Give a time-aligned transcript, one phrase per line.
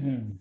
[0.00, 0.39] Mm-hmm.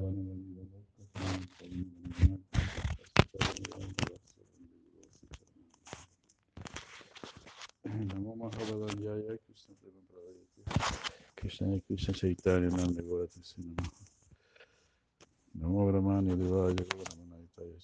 [0.00, 1.84] Vandita Bhakta Swami Swami
[8.08, 10.62] Namo Mahabharaya Krishna Prema Pradayati
[11.36, 13.90] Krishna Krishna Chaitanya Nanda Gaurati Sinama
[15.58, 17.78] Namo Brahmani Devaya Gauramanaitaya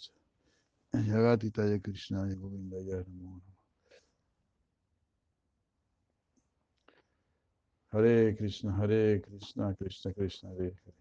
[0.91, 3.41] Cha Yagatitaya Krishnaya Govindaya Namo
[7.93, 10.95] Hare Krishna Hare Krishna Krishna Krishna Hare Hare.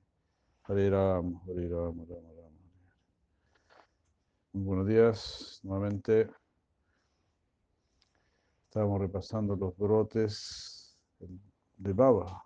[0.67, 2.51] Hare Ram Hare Ram Hare Hare.
[4.53, 6.29] Muy buenos días nuevamente.
[8.65, 10.97] Estábamos repasando los brotes
[11.77, 12.43] de baba,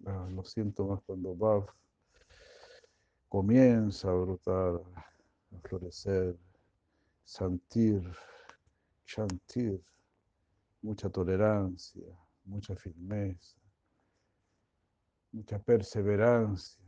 [0.00, 1.66] la- los síntomas cuando Bab
[3.28, 6.36] comienza a brotar, a florecer,
[7.24, 8.02] sentir,
[9.04, 9.80] chantir,
[10.82, 12.06] mucha tolerancia,
[12.44, 13.56] mucha firmeza,
[15.32, 16.82] mucha perseverancia,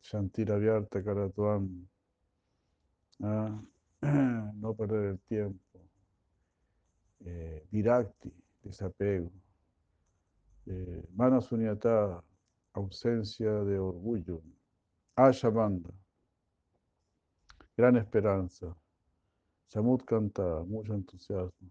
[0.00, 1.86] Shantir abierta Karatuan,
[3.22, 3.60] ¿ah?
[4.54, 5.80] no perder el tiempo,
[7.20, 7.66] eh,
[8.62, 9.30] desapego,
[10.66, 12.24] eh, Manasunyata,
[12.72, 14.40] ausencia de orgullo,
[15.16, 15.90] Ashabanda,
[17.76, 18.74] gran esperanza,
[19.68, 21.68] Samut Kanta, mucho entusiasmo,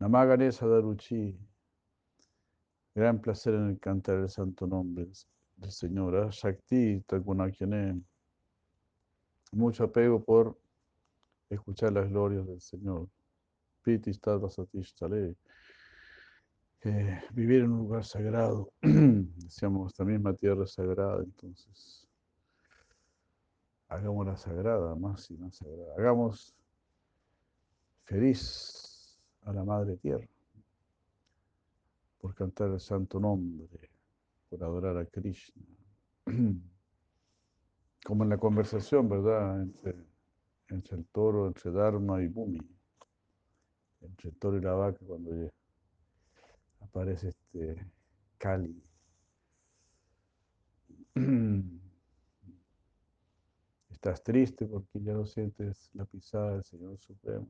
[0.00, 1.38] Namaganesa Daruchi,
[2.94, 8.02] gran placer en el cantar el santo nombre del- Señor, Ah, Shakti Takunakyanem,
[9.52, 10.58] mucho apego por
[11.50, 13.08] escuchar las glorias del Señor.
[13.82, 15.36] Piti Tattva Satishtale,
[16.82, 22.08] eh, vivir en un lugar sagrado, decíamos, esta misma tierra sagrada, entonces
[23.88, 25.94] hagámosla sagrada, más y más sagrada.
[25.98, 26.54] Hagamos
[28.10, 30.26] feliz a la Madre Tierra
[32.20, 33.88] por cantar el santo nombre,
[34.48, 35.62] por adorar a Krishna.
[38.04, 39.62] Como en la conversación, ¿verdad?
[40.68, 42.58] Entre, el toro, entre Dharma y Bhumi,
[44.00, 45.48] entre el toro y la vaca, cuando
[46.80, 47.86] aparece este
[48.38, 48.82] Kali.
[53.88, 57.48] Estás triste porque ya no sientes la pisada del Señor Supremo.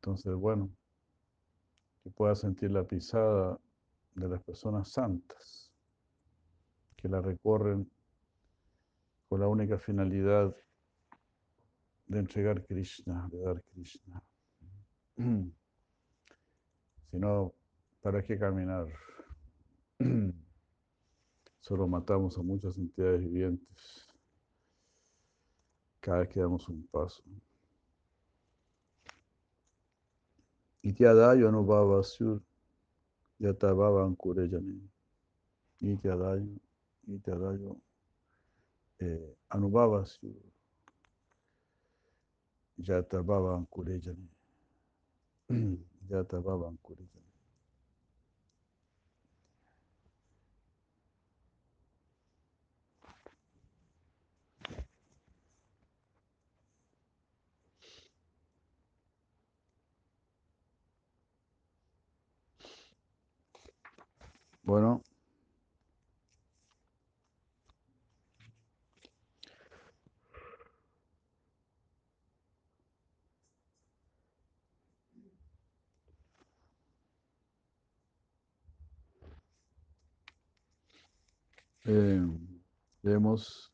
[0.00, 0.70] Entonces, bueno,
[2.02, 3.60] que puedas sentir la pisada
[4.14, 5.70] de las personas santas
[6.96, 7.90] que la recorren
[9.28, 10.56] con la única finalidad
[12.06, 14.22] de entregar Krishna, de dar Krishna.
[17.10, 17.52] Si no,
[18.02, 18.86] ¿para qué caminar?
[21.60, 24.08] Solo matamos a muchas entidades vivientes
[25.98, 27.24] cada vez que damos un paso.
[30.82, 32.40] Ityadayo anubhava sur
[33.40, 34.80] yatabhava ankurejani.
[35.80, 36.48] Ityadayo,
[37.08, 37.76] ityadayo
[38.98, 40.34] eh, anubhava sur
[42.78, 44.28] yatabhava ankurejani.
[46.10, 47.19] Yatabhava ankurejani.
[64.70, 65.02] Bueno.
[81.84, 82.20] Eh,
[83.02, 83.72] leemos,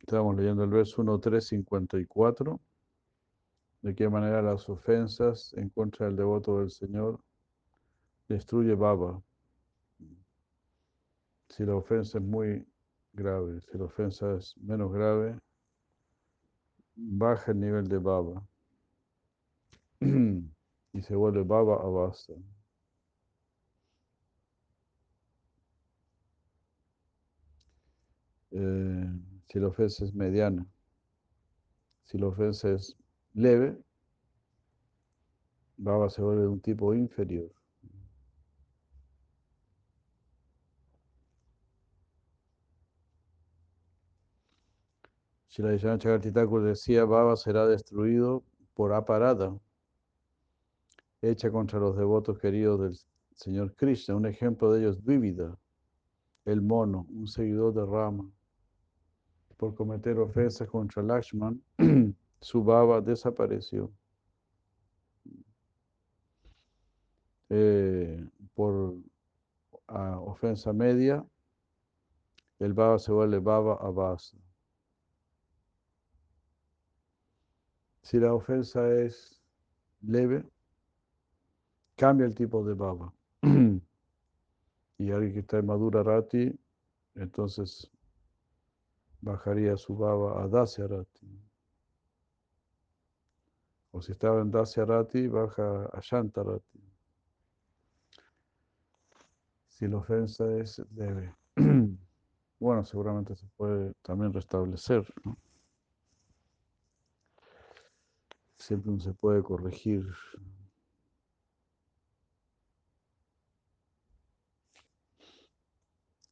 [0.00, 2.58] estamos leyendo el verso 1, 3, 54,
[3.82, 7.20] de qué manera las ofensas en contra del devoto del Señor
[8.32, 9.22] destruye Baba.
[11.48, 12.66] Si la ofensa es muy
[13.12, 15.38] grave, si la ofensa es menos grave,
[16.94, 18.42] baja el nivel de Baba
[20.00, 22.32] y se vuelve Baba Abasa.
[28.50, 29.10] Eh,
[29.48, 30.66] si la ofensa es mediana,
[32.04, 32.96] si la ofensa es
[33.34, 33.76] leve,
[35.76, 37.61] Baba se vuelve de un tipo inferior.
[45.52, 49.54] Si la Chakartitakur decía, Baba será destruido por aparada,
[51.20, 52.98] hecha contra los devotos queridos del
[53.34, 54.16] Señor Krishna.
[54.16, 54.96] Un ejemplo de ello es
[56.46, 58.30] el mono, un seguidor de Rama.
[59.58, 61.62] Por cometer ofensas contra Lakshman,
[62.40, 63.92] su baba desapareció.
[67.50, 68.96] Eh, por
[69.86, 71.22] ah, ofensa media,
[72.58, 74.38] el baba se vuelve baba abasa.
[78.02, 79.40] Si la ofensa es
[80.02, 80.44] leve,
[81.96, 83.12] cambia el tipo de baba.
[83.42, 86.52] y alguien que está en Madura Rati,
[87.14, 87.90] entonces
[89.20, 91.40] bajaría su baba a Dasya Rati.
[93.92, 96.80] O si estaba en Dasya Rati, baja a Shanta Rati.
[99.68, 101.34] Si la ofensa es leve.
[102.58, 105.04] bueno, seguramente se puede también restablecer.
[108.62, 110.06] Siempre se puede corregir.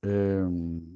[0.02, 0.89] Em,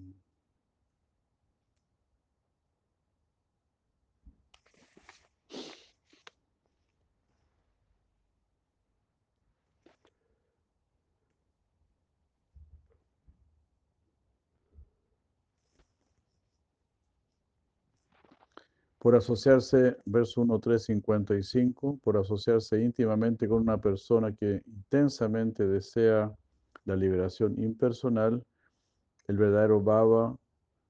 [19.05, 26.35] por asociarse, verso 1, 3, 55, por asociarse íntimamente con una persona que intensamente desea
[26.87, 28.43] la liberación impersonal,
[29.29, 30.35] el verdadero Baba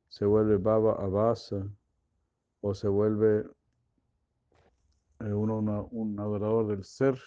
[0.09, 1.69] se vuelve Baba Abasa
[2.61, 3.47] o se vuelve
[5.19, 7.19] eh, uno, una- un adorador del ser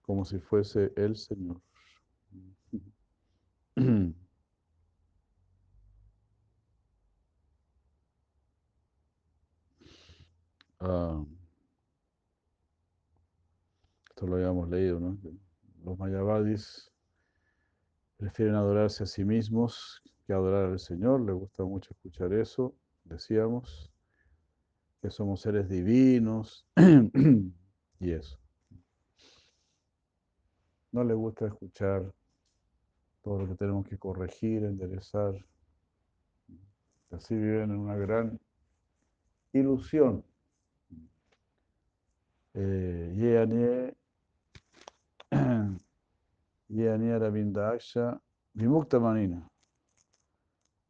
[0.00, 1.60] como si fuese el Señor.
[10.88, 11.20] Ah,
[14.08, 15.18] esto lo habíamos leído, ¿no?
[15.84, 16.92] Los mayavadis
[18.16, 21.22] prefieren adorarse a sí mismos que adorar al Señor.
[21.22, 22.72] Les gusta mucho escuchar eso,
[23.02, 23.92] decíamos,
[25.02, 26.64] que somos seres divinos
[27.98, 28.38] y eso.
[30.92, 32.14] No les gusta escuchar
[33.22, 35.34] todo lo que tenemos que corregir, enderezar.
[37.10, 38.38] Así viven en una gran
[39.52, 40.24] ilusión.
[42.58, 43.94] Eh, Yeanie
[46.70, 48.18] Yeanie Aravindaksha
[48.54, 49.46] Vimukta Manina.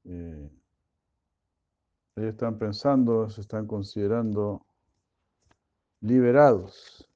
[0.04, 0.48] Eh,
[2.14, 4.64] ellos están pensando, se están considerando
[6.02, 7.08] liberados.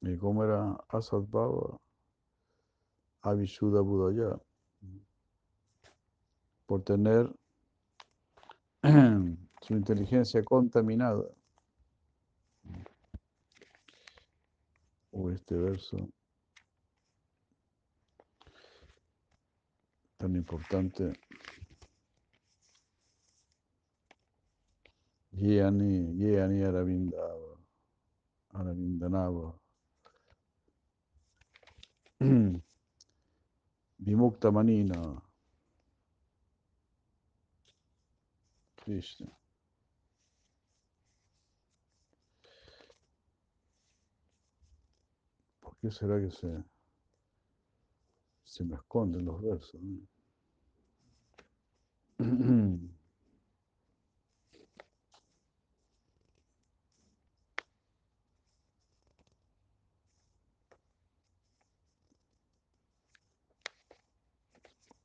[0.00, 1.78] ¿Y cómo era Asad Baba?
[3.20, 4.40] Avishuddha Budaya.
[6.64, 7.30] Por tener
[9.66, 11.24] su inteligencia contaminada.
[15.10, 15.96] O este verso
[20.18, 21.12] tan importante.
[25.32, 27.58] Yeani, Yeani Aravindava,
[28.52, 29.58] Aravindanava.
[33.98, 35.22] Vimukta Manina.
[38.76, 39.36] Krishna.
[45.66, 46.48] ¿Por qué será que se,
[48.42, 49.80] se me esconden los versos?
[49.80, 50.00] no?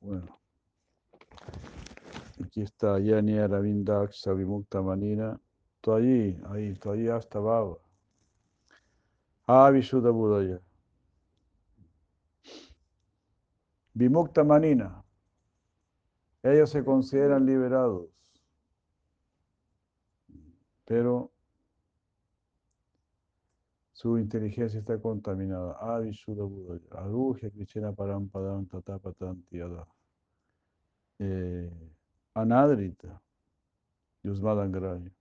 [0.00, 0.36] Bueno,
[2.44, 5.38] aquí está Yani Aravindaksha Vimukta Manina.
[5.80, 7.78] Todo allí, ahí, todo allí hasta Baba.
[9.46, 10.60] Ah, Vishuddha Budaya.
[13.94, 15.04] Vimukta Manina.
[16.42, 18.08] Ellos se consideran liberados,
[20.84, 21.30] pero
[23.92, 25.74] su inteligencia está contaminada.
[25.78, 29.86] Avishuddha Buddha, Aruhya Krishna Parampadam Tatapatantiada.
[31.20, 31.70] Eh,
[32.34, 33.22] Anadrita,
[34.24, 35.12] Yusmadangraya.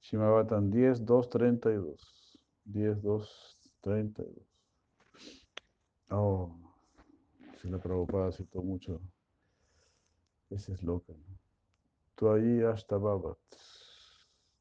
[0.00, 2.38] Shimabatan 10, 2, 32.
[2.66, 4.46] 10, 2, 32.
[6.10, 6.65] Oh,
[7.70, 9.00] la Prabhupada citó mucho
[10.50, 11.12] ese es loca.
[11.12, 11.38] ¿no?
[12.14, 13.38] Tuayi hasta babat.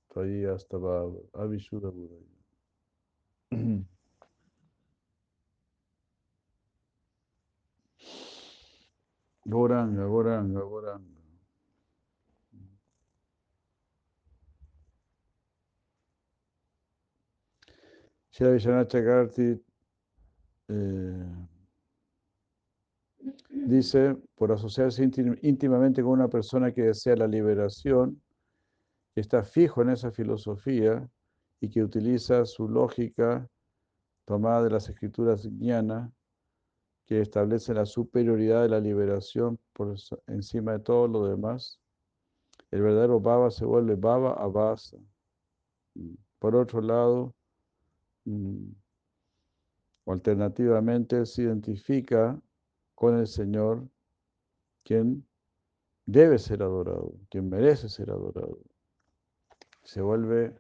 [0.09, 1.23] Tuayi hasta babat.
[1.33, 2.15] Avishuddha Buddha.
[9.47, 11.15] Goranga, Goranga, Goranga.
[18.31, 19.63] Shri Vishwanath Chakravarti
[20.67, 21.54] eh,
[23.65, 28.21] dice, por asociarse íntim- íntimamente con una persona que desea la liberación,
[29.15, 31.09] está fijo en esa filosofía
[31.61, 33.47] y que utiliza su lógica
[34.25, 36.11] tomada de las escrituras jnana,
[37.05, 39.95] que establece la superioridad de la liberación por
[40.27, 41.79] encima de todo lo demás,
[42.71, 44.97] el verdadero baba se vuelve baba abasa.
[46.39, 47.35] Por otro lado,
[48.25, 48.71] mm,
[50.07, 52.39] alternativamente se identifica
[52.95, 53.87] con el Señor,
[54.83, 55.27] quien
[56.05, 58.57] debe ser adorado, quien merece ser adorado.
[59.83, 60.57] Se vuelve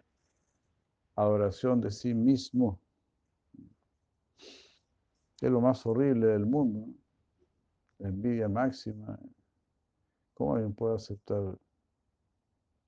[1.15, 2.79] adoración de sí mismo.
[5.41, 6.87] Es lo más horrible del mundo.
[6.87, 8.07] ¿no?
[8.07, 9.17] Envidia máxima.
[10.33, 11.57] ¿Cómo alguien puede aceptar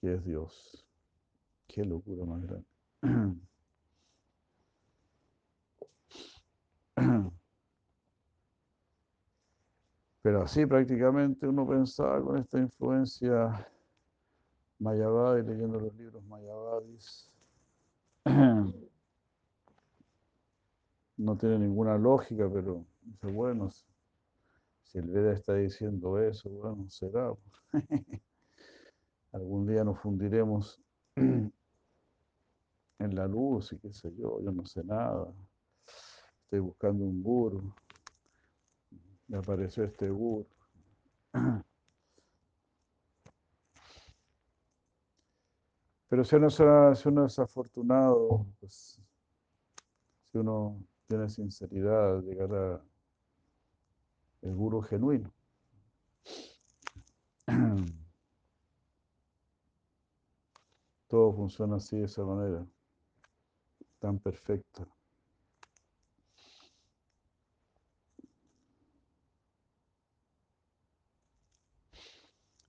[0.01, 0.86] que es Dios?
[1.68, 2.68] Qué locura más grande.
[10.28, 13.66] Pero así prácticamente uno pensaba con esta influencia
[14.78, 17.32] Mayavadi, leyendo los libros Mayavadis.
[21.16, 23.72] No tiene ninguna lógica, pero dice, bueno,
[24.84, 27.34] si- el Veda está diciendo eso, bueno, será.
[29.32, 30.82] Algún día nos fundiremos
[31.16, 31.54] en
[33.00, 35.34] la luz y qué sé yo, yo no sé nada.
[36.44, 37.74] Estoy buscando un guru.
[39.28, 40.48] Me apareció este guru.
[46.10, 49.02] Pero si uno, si uno es afortunado, pues,
[50.32, 52.82] si uno tiene sinceridad, llegará
[54.42, 55.34] el guru genuino.
[61.08, 62.66] Todo funciona así, de esa manera,
[64.00, 64.88] tan perfecta.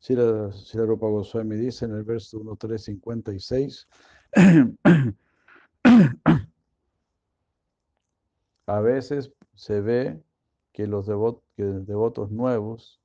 [0.09, 3.87] Si la, si la Rupa Goswami dice en el verso 1.356,
[8.65, 10.19] a veces se ve
[10.73, 13.03] que los devotos nuevos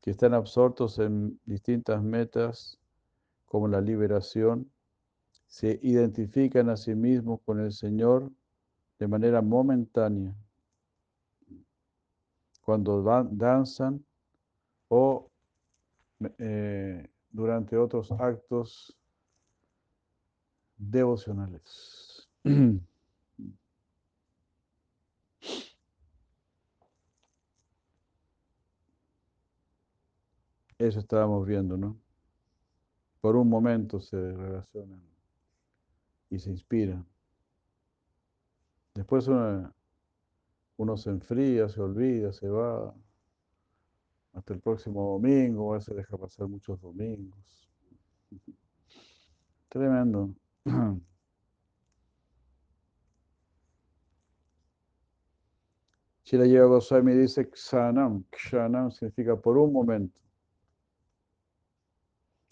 [0.00, 2.80] que están absortos en distintas metas
[3.44, 4.68] como la liberación,
[5.46, 8.32] se identifican a sí mismos con el Señor
[8.98, 10.34] de manera momentánea,
[12.62, 14.04] cuando dan- danzan
[14.88, 15.30] o
[16.38, 18.96] eh, durante otros actos
[20.76, 22.28] devocionales.
[30.78, 31.96] Eso estábamos viendo, ¿no?
[33.20, 35.00] Por un momento se relacionan
[36.28, 37.06] y se inspiran.
[38.94, 39.72] Después uno,
[40.76, 42.94] uno se enfría, se olvida, se va
[44.36, 47.70] hasta el próximo domingo, a veces deja pasar muchos domingos.
[49.68, 50.34] Tremendo.
[56.24, 58.24] Shira Yoga Goswami dice Kshanam.
[58.30, 60.20] Kshanam significa por un momento.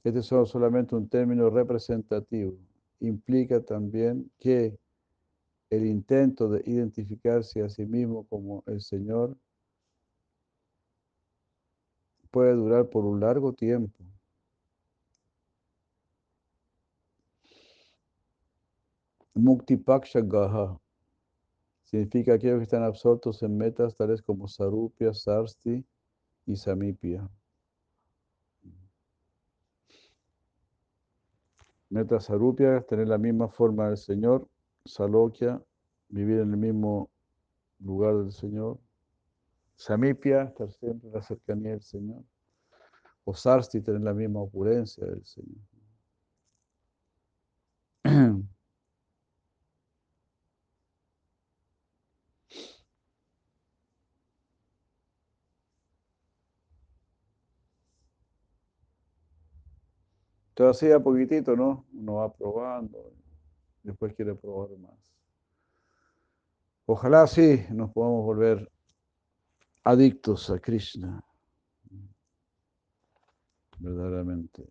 [0.04, 2.56] Este es solamente un término representativo.
[3.00, 4.78] Implica también que
[5.70, 9.36] el intento de identificarse a sí mismo como el Señor
[12.34, 13.96] puede durar por un largo tiempo.
[19.34, 20.76] Mukti Paksha Gaha
[21.84, 25.84] significa aquellos que están absortos en metas tales como Sarupya, Sarsti
[26.46, 27.30] y Samipya.
[31.88, 34.48] Meta Sarupya, tener la misma forma del Señor.
[34.84, 35.62] Salokya,
[36.08, 37.10] vivir en el mismo
[37.78, 38.80] lugar del Señor.
[39.76, 42.22] Samipia, estar siempre en la cercanía del Señor.
[43.24, 45.60] O Sarsti, tener la misma opulencia del Señor.
[60.50, 61.84] Entonces así a poquitito, ¿no?
[61.92, 63.12] Uno va probando,
[63.82, 65.12] después quiere probar más.
[66.86, 68.70] Ojalá sí nos podamos volver
[69.84, 71.22] adictos a Krishna.
[73.78, 74.66] Verdaderamente.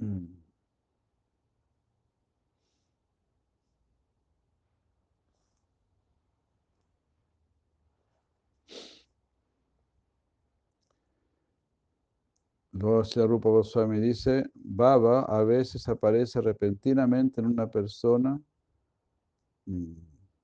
[0.00, 0.40] Mm.
[12.72, 18.49] Luego la Rupa Goswami dice, Baba a veces aparece repentinamente en una persona mm,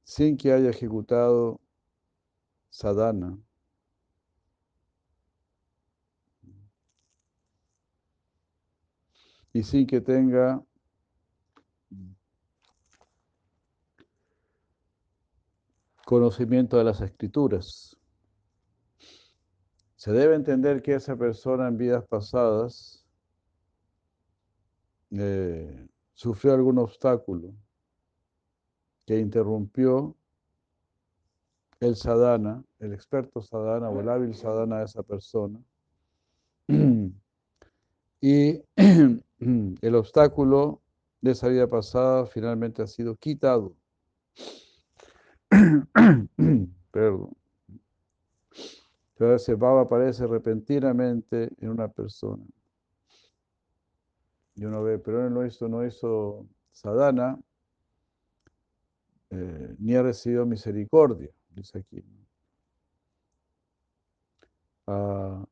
[0.05, 1.61] sin que haya ejecutado
[2.71, 3.39] sadhana.
[9.53, 10.63] Y sin que tenga
[16.05, 17.97] conocimiento de las escrituras.
[19.97, 23.05] Se debe entender que esa persona en vidas pasadas
[25.11, 27.55] eh, sufrió algún obstáculo
[29.07, 30.17] que interrumpió
[31.81, 35.59] el sadhana, el experto sadhana o el hábil sadhana de esa persona.
[38.19, 40.81] Y el obstáculo
[41.21, 43.77] de esa vida pasada finalmente ha sido quitado.
[46.91, 47.37] Perdón.
[49.19, 52.43] Entonces baba aparece repentinamente en una persona.
[54.57, 57.39] Y uno ve, pero no hizo, no hizo sadhana,
[59.31, 62.03] eh, ni ha recibido misericordia, dice aquí.
[64.89, 65.45] Uh,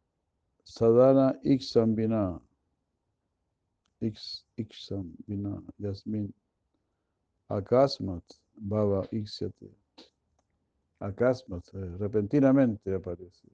[1.42, 2.40] iksam vina,
[4.56, 6.32] iksam vina, yasmin,
[7.48, 9.70] akasmat, baba iksyate.
[11.00, 13.48] Akasmat, eh, repentinamente aparece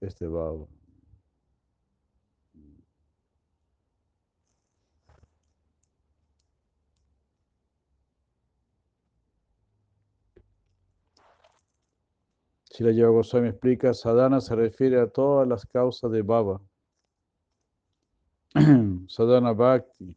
[0.00, 0.66] este baba.
[12.78, 16.60] Si la Yoga Goswami explica, sadhana se refiere a todas las causas de baba.
[19.08, 20.16] sadhana bhakti.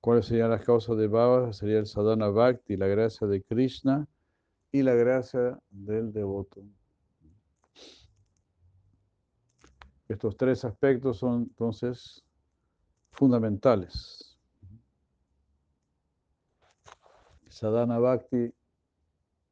[0.00, 1.52] ¿Cuáles serían las causas de baba?
[1.52, 4.08] Sería el sadhana bhakti, la gracia de Krishna
[4.70, 6.62] y la gracia del devoto.
[10.08, 12.24] Estos tres aspectos son entonces
[13.10, 14.31] fundamentales.
[17.62, 18.52] Sadhana Bhakti,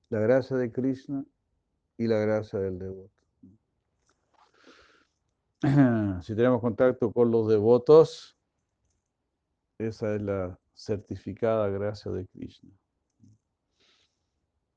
[0.08, 1.24] la gracia de Krishna
[1.96, 3.14] y la gracia del devoto.
[6.22, 8.36] Si tenemos contacto con los devotos,
[9.78, 12.70] esa es la certificada gracia de Krishna.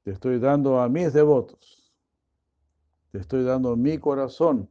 [0.04, 1.92] Te estoy dando a mis devotos.
[3.12, 4.70] Te estoy dando mi corazón.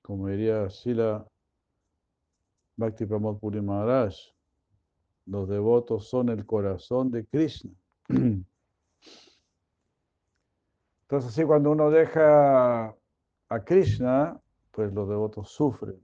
[0.00, 1.28] Como diría Sila
[2.78, 4.14] Bhakti Pramod Puri Maharaj.
[5.30, 7.70] Los devotos son el corazón de Krishna.
[8.08, 8.44] Entonces,
[11.08, 12.96] así cuando uno deja
[13.48, 14.40] a Krishna,
[14.72, 16.00] pues los devotos sufren.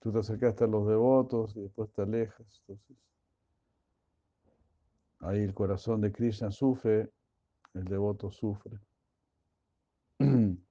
[0.00, 2.62] Tú te acercaste a los devotos y después te alejas.
[5.20, 7.10] Ahí el corazón de Krishna sufre,
[7.72, 8.78] el devoto sufre.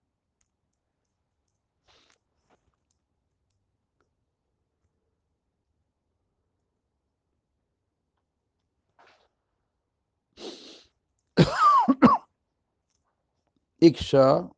[13.83, 14.49] Iksha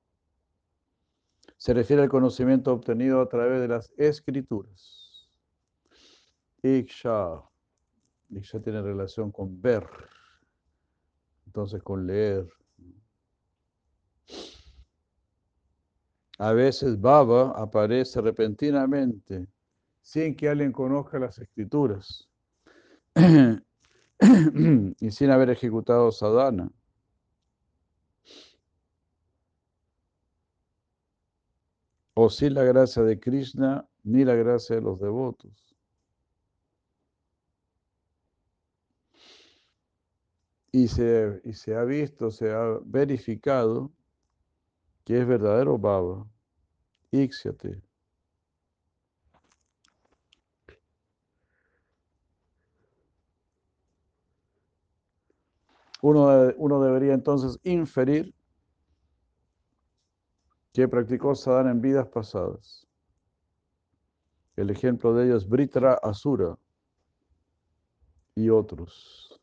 [1.58, 5.28] se refiere al conocimiento obtenido a través de las escrituras.
[6.62, 7.42] Iksha.
[8.30, 9.88] Iksha tiene relación con ver,
[11.48, 12.48] entonces con leer.
[16.38, 19.48] A veces Baba aparece repentinamente
[20.04, 22.30] sin que alguien conozca las escrituras
[25.00, 26.70] y sin haber ejecutado sadhana.
[32.16, 35.76] o sin la gracia de Krishna ni la gracia de los devotos.
[40.72, 43.92] Y se, y se, ha visto, se ha verificado
[45.04, 46.26] que es verdadero Baba.
[47.12, 47.82] Íxiate.
[56.02, 58.35] Uno, uno debería entonces inferir
[60.76, 62.86] que practicó sadhana en vidas pasadas.
[64.58, 66.58] El ejemplo de ello es Britra Asura
[68.36, 69.40] y otros.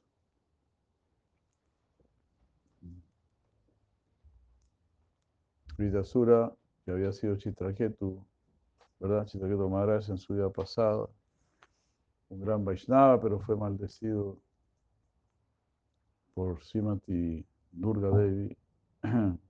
[5.79, 6.53] Britra Asura,
[6.85, 8.23] que había sido Chitraketu,
[9.01, 9.25] ¿verdad?
[9.25, 11.09] Chitraketu Maharaj en su vida pasada,
[12.29, 14.37] un gran Vaishnava, pero fue maldecido
[16.35, 17.43] por Srimati
[17.73, 18.55] Durga Devi.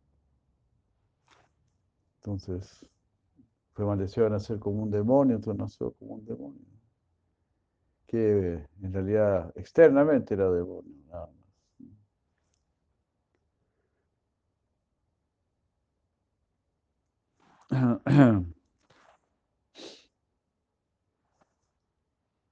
[2.25, 2.87] Entonces,
[3.85, 6.61] maldecido de nacer como un demonio, entonces nació como un demonio.
[8.07, 11.43] Que en realidad externamente era demonio, nada más.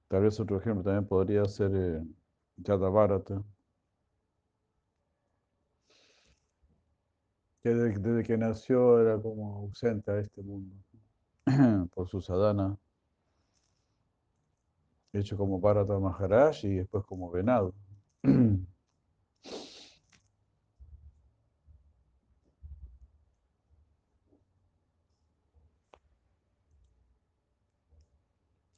[0.09, 2.03] Tal vez otro ejemplo también podría ser eh,
[7.61, 10.75] que desde, que nació era como ausente a este mundo
[11.93, 12.77] por su sadhana,
[15.13, 17.73] hecho como Bharata Maharaj y después como venado.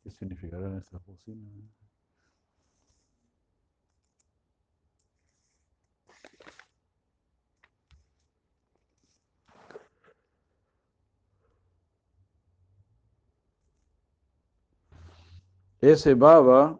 [0.03, 1.92] ¿Qué significarán esas bocinas?
[15.83, 16.79] Ese Baba,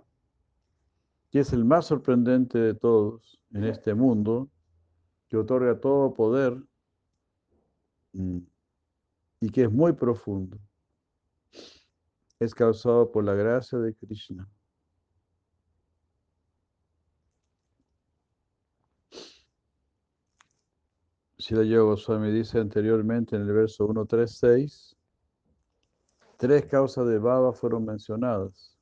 [1.30, 4.50] que es el más sorprendente de todos en este mundo,
[5.28, 6.64] que otorga todo poder
[8.14, 8.38] mm,
[9.42, 10.58] y que es muy profundo,
[12.40, 14.50] es causado por la gracia de Krishna.
[21.38, 24.96] Sila Yoga Goswami dice anteriormente en el verso 136,
[26.38, 28.73] tres causas de Baba fueron mencionadas.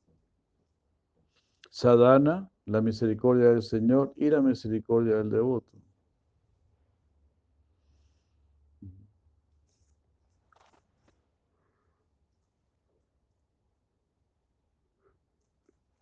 [1.72, 5.72] Sadhana, la misericordia del Señor y la misericordia del devoto.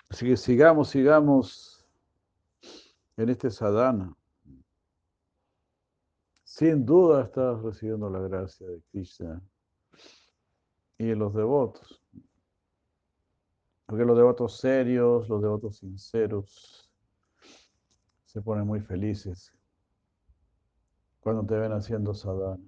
[0.08, 1.86] Así que sigamos, sigamos
[3.16, 4.12] en este sadhana.
[6.42, 9.40] Sin duda estás recibiendo la gracia de Krishna
[10.98, 11.99] y de los devotos.
[13.90, 16.88] Porque los devotos serios, los devotos sinceros,
[18.24, 19.52] se ponen muy felices
[21.18, 22.62] cuando te ven haciendo sadhana.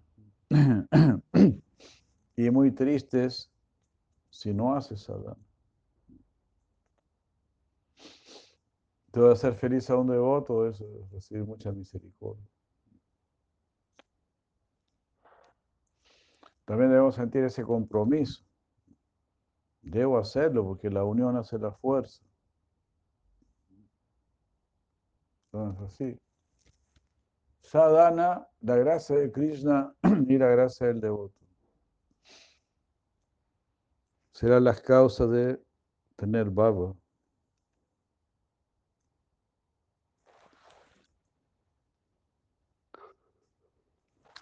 [2.37, 3.52] y muy tristes
[4.30, 5.38] si no haces sadhana.
[9.12, 10.82] Te va a hacer feliz a un devoto, es
[11.12, 12.48] recibir mucha misericordia.
[16.64, 18.44] También debemos sentir ese compromiso.
[19.83, 22.23] Debo hacerlo porque la unión hace la fuerza.
[25.53, 26.21] Entonces, así.
[27.61, 29.92] Sadhana, la gracia de Krishna
[30.29, 31.35] y la gracia del devoto.
[34.33, 35.61] Serán las causas de
[36.16, 36.95] tener baba.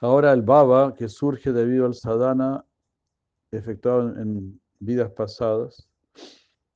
[0.00, 2.64] Ahora el baba, que surge debido al sadhana
[3.50, 5.86] efectuado en, vidas pasadas,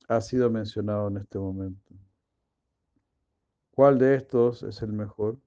[0.07, 1.93] ha sido mencionado en este momento.
[3.71, 5.37] ¿Cuál de estos es el mejor?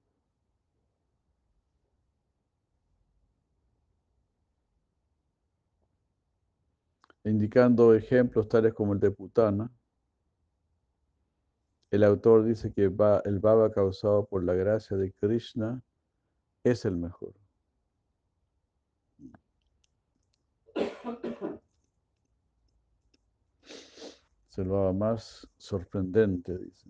[7.23, 9.71] Indicando ejemplos tales como el de Putana,
[11.91, 15.81] el autor dice que el baba causado por la gracia de Krishna
[16.63, 17.38] es el mejor.
[24.57, 26.89] El baba más sorprendente, dice.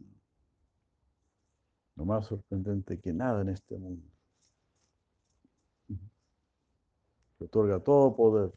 [1.95, 4.07] Lo más sorprendente que nada en este mundo.
[7.37, 8.51] Que otorga todo poder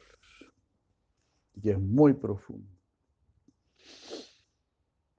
[1.62, 2.68] y es muy profundo.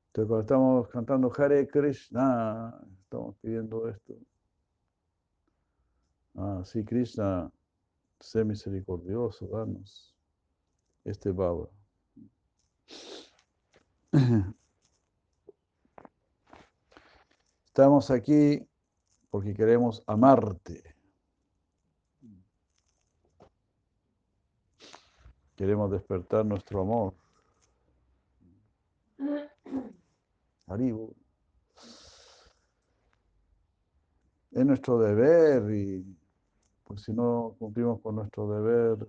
[0.07, 4.15] Entonces, cuando estamos cantando Hare Krishna, estamos pidiendo esto.
[6.35, 7.51] Ah, sí, Krishna,
[8.19, 10.15] sé misericordioso, danos
[11.03, 11.69] este baba.
[17.65, 18.67] Estamos aquí
[19.29, 20.95] porque queremos amarte.
[25.55, 27.13] Queremos despertar nuestro amor.
[30.67, 31.15] Haribo.
[34.53, 36.05] es nuestro deber y
[36.83, 39.07] pues si no cumplimos con nuestro deber,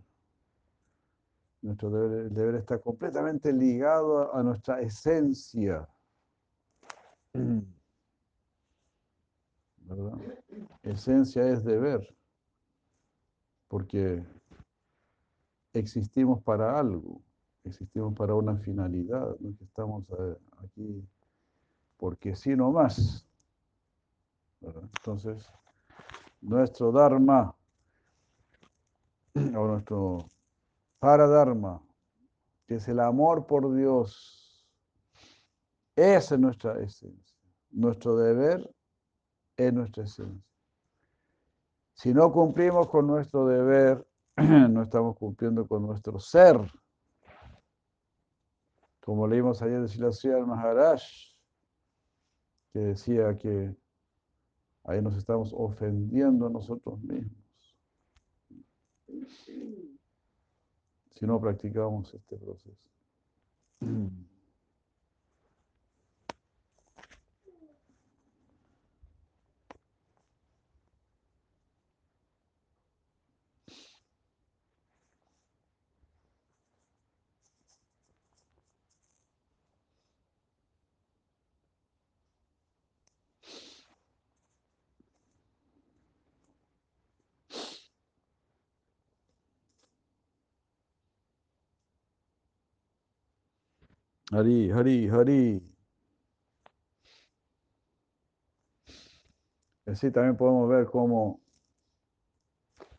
[1.64, 5.88] nuestro deber, el deber está completamente ligado a, nuestra esencia.
[9.78, 10.18] ¿Verdad?
[10.82, 12.14] Esencia es deber,
[13.68, 14.22] porque
[15.72, 17.22] existimos para algo,
[17.64, 21.06] existimos para una finalidad, no que estamos eh, aquí
[21.96, 23.26] porque sí no más.
[24.60, 25.50] Entonces,
[26.40, 27.54] nuestro Dharma
[29.34, 30.28] o nuestro
[31.04, 31.82] Paradharma,
[32.66, 34.66] que es el amor por Dios,
[35.94, 37.36] esa es nuestra esencia.
[37.72, 38.74] Nuestro deber
[39.54, 40.50] es nuestra esencia.
[41.92, 46.58] Si no cumplimos con nuestro deber, no estamos cumpliendo con nuestro ser.
[49.02, 51.02] Como leímos ayer de Silasya Maharaj,
[52.72, 53.76] que decía que
[54.84, 57.44] ahí nos estamos ofendiendo a nosotros mismos.
[61.14, 62.88] Si no practicamos este proceso.
[94.34, 95.62] Hari, Hari, Hari.
[99.86, 101.40] Así también podemos ver cómo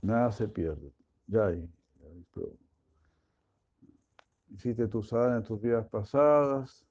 [0.01, 0.93] nada se pierde.
[1.27, 1.69] Ya hay.
[4.49, 6.85] Hiciste tu sadhana en tus vidas pasadas.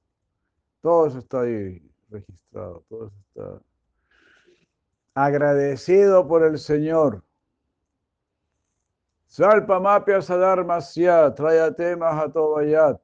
[0.82, 1.80] Todo eso está ahí
[2.10, 2.84] registrado.
[2.90, 3.62] Todo eso está
[5.14, 7.24] agradecido por el Señor.
[9.26, 13.00] Salpa mapia sadarmasya, trayate mahatovayat.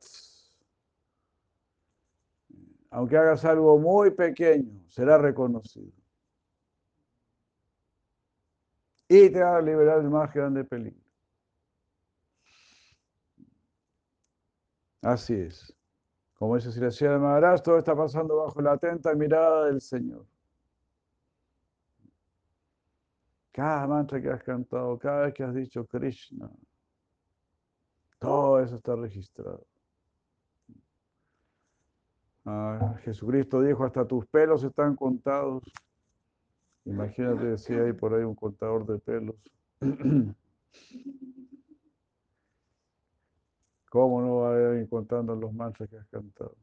[2.90, 5.92] Aunque hagas algo muy pequeño, será reconocido.
[9.09, 11.00] Y te va a liberar del más grande peligro.
[15.03, 15.74] Así es.
[16.35, 20.26] Como dice Siracía de Maharaj, todo está pasando bajo la atenta mirada del Señor.
[23.53, 26.50] Cada mantra que has cantado, cada vez que has dicho Krishna,
[28.18, 29.66] todo eso está registrado.
[32.44, 35.62] Ah, Jesucristo dijo, hasta tus pelos están contados.
[36.85, 39.37] Imagínate si hay por ahí un contador de pelos.
[43.90, 46.57] ¿Cómo no va a ir contando los mantras que has cantado?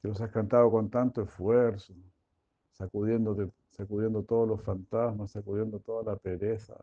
[0.00, 1.92] Que los has cantado con tanto esfuerzo,
[2.72, 6.76] sacudiéndote, sacudiendo todos los fantasmas, sacudiendo toda la pereza.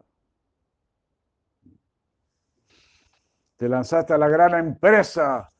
[3.55, 5.53] Te lanzaste a la gran empresa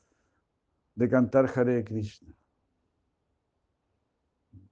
[0.96, 2.34] de cantar Hare Krishna.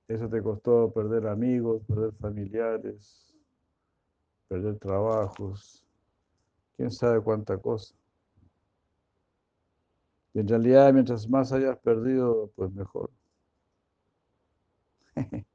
[0.07, 3.35] Eso te costó perder amigos, perder familiares,
[4.47, 5.85] perder trabajos,
[6.75, 7.95] quién sabe cuánta cosa.
[10.33, 13.11] Y en realidad, mientras más hayas perdido, pues mejor.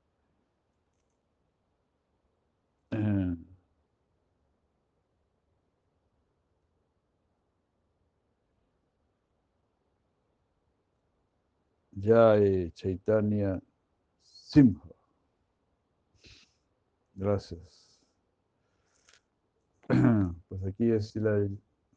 [12.01, 13.61] Jai Chaitanya
[14.23, 14.81] Simha.
[17.15, 17.99] Gracias.
[20.49, 21.47] Pues aquí es la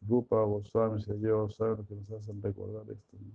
[0.08, 3.18] Rupa Goswami, se yo, saben que nos hacen recordar esto.
[3.20, 3.32] ¿no?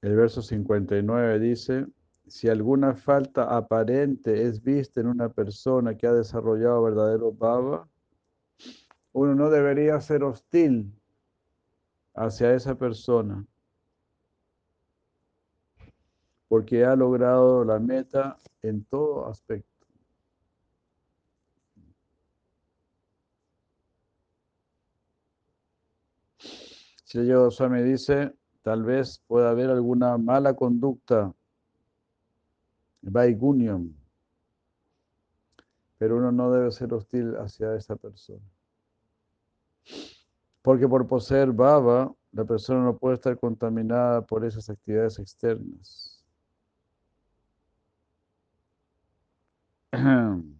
[0.00, 1.86] El verso 59 dice,
[2.28, 7.88] si alguna falta aparente es vista en una persona que ha desarrollado verdadero bhava,
[9.12, 10.92] uno no debería ser hostil
[12.14, 13.44] hacia esa persona
[16.48, 19.68] porque ha logrado la meta en todo aspecto.
[27.04, 31.34] Si yo me dice, tal vez pueda haber alguna mala conducta
[33.08, 33.92] Vaigunium.
[35.98, 38.44] Pero uno no debe ser hostil hacia esa persona.
[40.62, 46.24] Porque por poseer baba, la persona no puede estar contaminada por esas actividades externas.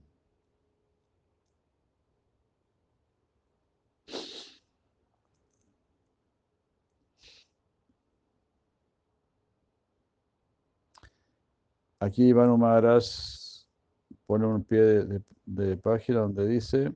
[12.01, 13.05] Aquí Manu Maharaj
[14.27, 15.05] pone un pie
[15.45, 16.93] de, página donde dice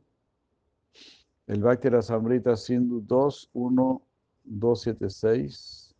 [1.48, 4.02] el Bhakti Rasamrita Sindhu 2, 1,
[4.44, 5.94] 276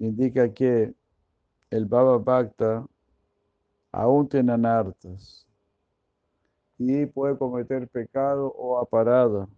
[0.00, 0.92] indica que
[1.70, 2.84] el Baba Bhakta
[3.92, 5.46] aún tiene anartas
[6.78, 9.48] y puede cometer pecado o aparada.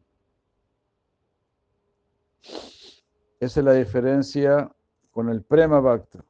[3.41, 4.71] Esa es la diferencia
[5.11, 6.23] con el Prema Bhakta.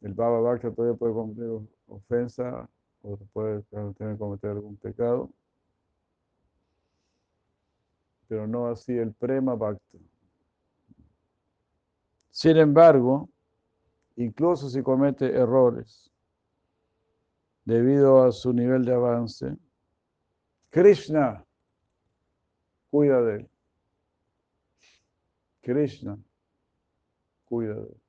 [0.00, 2.68] El Baba Bhakta todavía puede cometer ofensa
[3.02, 3.64] o puede
[4.16, 5.30] cometer algún pecado,
[8.28, 9.98] pero no así el Prema Bhakta.
[12.30, 13.28] Sin embargo,
[14.16, 16.12] incluso si comete errores
[17.64, 19.56] debido a su nivel de avance,
[20.70, 21.44] Krishna
[22.90, 23.50] cuida de él.
[25.62, 26.18] Krishna
[27.46, 28.07] cuida de él.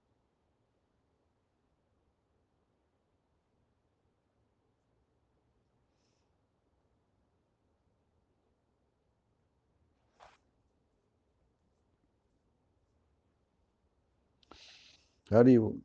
[15.30, 15.76] Haribo.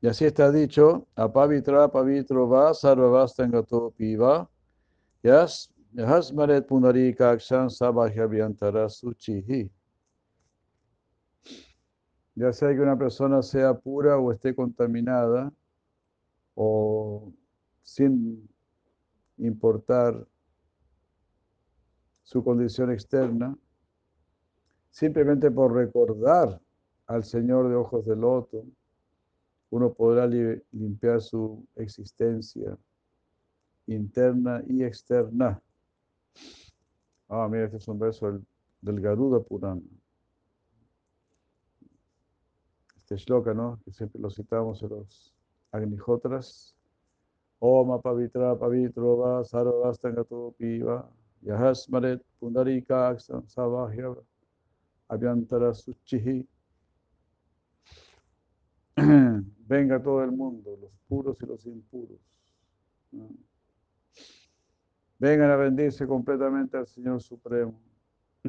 [0.00, 4.50] Y así está dicho, apavitra pavitro va sarvavastangato piva,
[5.22, 9.70] yas yasmaret punarika akshan sabhyavyantara suchihi.
[12.34, 15.52] Ya sea que una persona sea pura o esté contaminada,
[16.54, 17.32] o
[17.82, 18.48] sin
[19.38, 20.26] importar
[22.24, 23.56] su condición externa,
[24.92, 26.60] simplemente por recordar
[27.06, 28.62] al Señor de ojos de loto,
[29.70, 32.76] uno podrá li- limpiar su existencia
[33.86, 35.60] interna y externa.
[37.28, 38.46] Ah, mira, este es un verso del,
[38.82, 39.80] del Garuda Purana.
[42.98, 43.80] Este shloka, ¿no?
[43.84, 45.34] Que siempre lo citamos en los
[45.72, 46.76] Agnihotras.
[47.58, 51.08] Oma pavitra pavitro va sarvastangatu piva
[51.40, 54.14] yahasmaret pundarika aksam savahya
[55.74, 56.46] suchihi.
[59.66, 62.20] Venga todo el mundo, los puros y los impuros.
[65.18, 67.80] Vengan a rendirse completamente al Señor Supremo.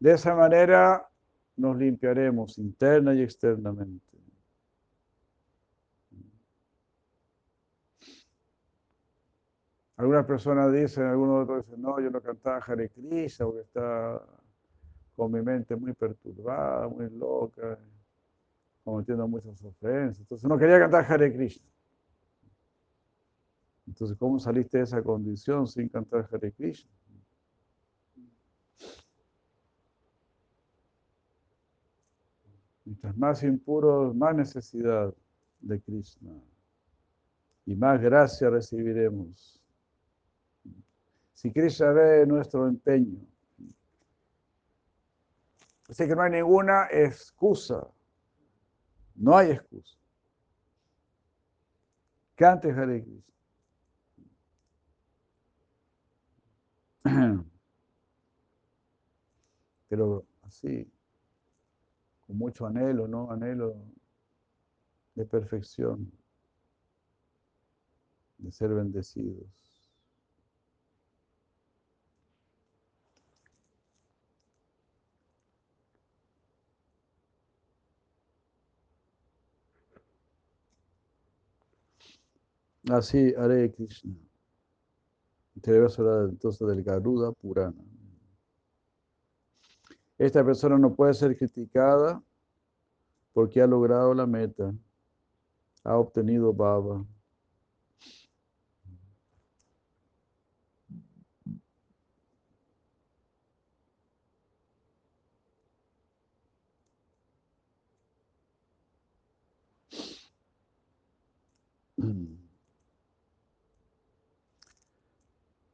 [0.00, 1.08] De esa manera
[1.56, 4.17] nos limpiaremos interna y externamente.
[9.98, 14.22] Algunas personas dicen, algunos otros dicen, no, yo no cantaba Hare Krishna porque está
[15.16, 17.76] con mi mente muy perturbada, muy loca,
[18.84, 20.20] cometiendo muchas ofensas.
[20.20, 21.66] Entonces no quería cantar Hare Krishna.
[23.88, 26.92] Entonces, ¿cómo saliste de esa condición sin cantar Hare Krishna?
[32.84, 35.12] Mientras más impuros, más necesidad
[35.58, 36.40] de Krishna.
[37.66, 39.57] Y más gracia recibiremos.
[41.38, 43.24] Si Krishna ve nuestro empeño,
[45.88, 47.86] Así que no hay ninguna excusa.
[49.14, 49.96] No hay excusa.
[52.34, 53.22] Cante Hare Krishna.
[59.88, 60.90] Pero así,
[62.26, 63.30] con mucho anhelo, ¿no?
[63.30, 63.76] Anhelo
[65.14, 66.10] de perfección,
[68.38, 69.67] de ser bendecidos.
[82.86, 84.14] Así, Hare Krishna.
[85.60, 87.84] Te debes hablar entonces del Garuda Purana.
[90.16, 92.22] Esta persona no puede ser criticada
[93.32, 94.74] porque ha logrado la meta,
[95.84, 97.04] ha obtenido baba.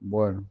[0.06, 0.46] Bueno.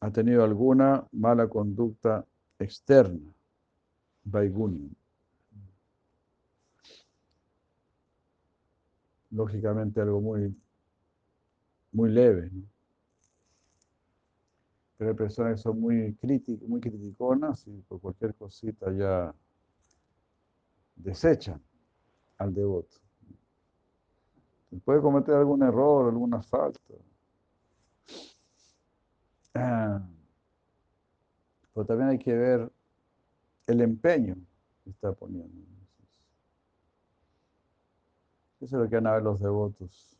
[0.00, 2.24] ¿Ha tenido alguna mala conducta
[2.58, 3.30] externa?
[4.24, 4.88] Vaigunya.
[9.30, 10.56] Lógicamente algo muy,
[11.92, 12.48] muy leve.
[12.50, 12.62] ¿no?
[14.96, 19.34] Pero hay personas que son muy críticas, muy criticonas y por cualquier cosita ya
[20.96, 21.62] desechan
[22.38, 23.09] al devoto.
[24.78, 26.78] Puede cometer algún error, alguna falta.
[29.52, 30.04] Pero
[31.86, 32.70] también hay que ver
[33.66, 34.36] el empeño
[34.84, 35.66] que está poniendo.
[38.60, 40.16] Eso es lo que van a ver los devotos.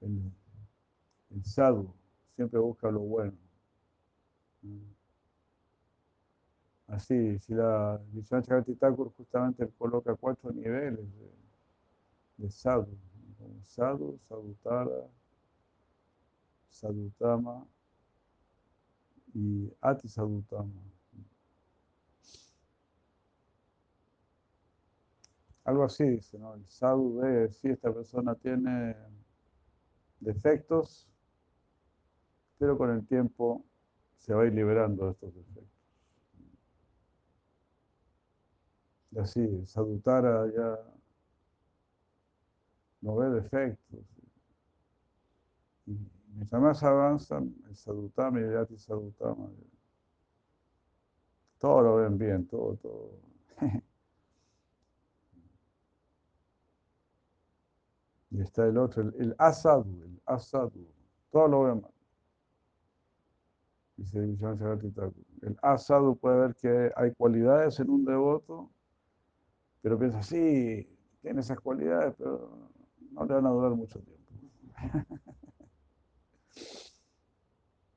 [0.00, 0.32] El,
[1.30, 1.92] el sadhu
[2.36, 3.36] siempre busca lo bueno.
[6.88, 11.30] Así, si la visión Thakur justamente coloca cuatro niveles de,
[12.36, 12.96] de sadhu,
[13.64, 15.08] sadhu, sadhutara,
[16.70, 17.66] sadhutama
[19.34, 20.82] y ati sadhutama.
[25.64, 26.54] Algo así dice, ¿no?
[26.54, 28.94] El sadhu ve si esta persona tiene
[30.20, 31.08] defectos,
[32.58, 33.64] pero con el tiempo
[34.16, 35.64] se va a ir liberando de estos defectos.
[39.05, 40.78] Y así, Sadhutara ya
[43.00, 44.00] no ve defectos.
[45.86, 45.96] Y
[46.34, 49.48] mientras más avanzan, el Sadhutama y el Yati Sadhutama,
[51.58, 53.10] todo lo ven bien, todo, todo.
[58.30, 60.86] y está el otro, el, el Asadu, el Asadu,
[61.30, 61.90] todo lo ven mal.
[63.96, 68.70] Dice El Asadu puede ver que hay cualidades en un devoto
[69.86, 70.84] pero piensa, sí,
[71.22, 72.72] tiene esas cualidades, pero
[73.12, 74.32] no le van a durar mucho tiempo.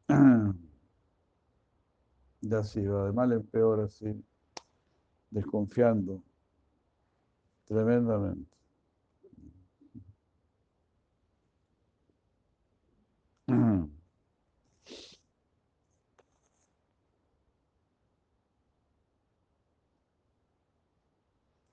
[2.42, 4.24] ya sí, va de mal en peor así,
[5.32, 6.22] desconfiando
[7.66, 8.59] tremendamente.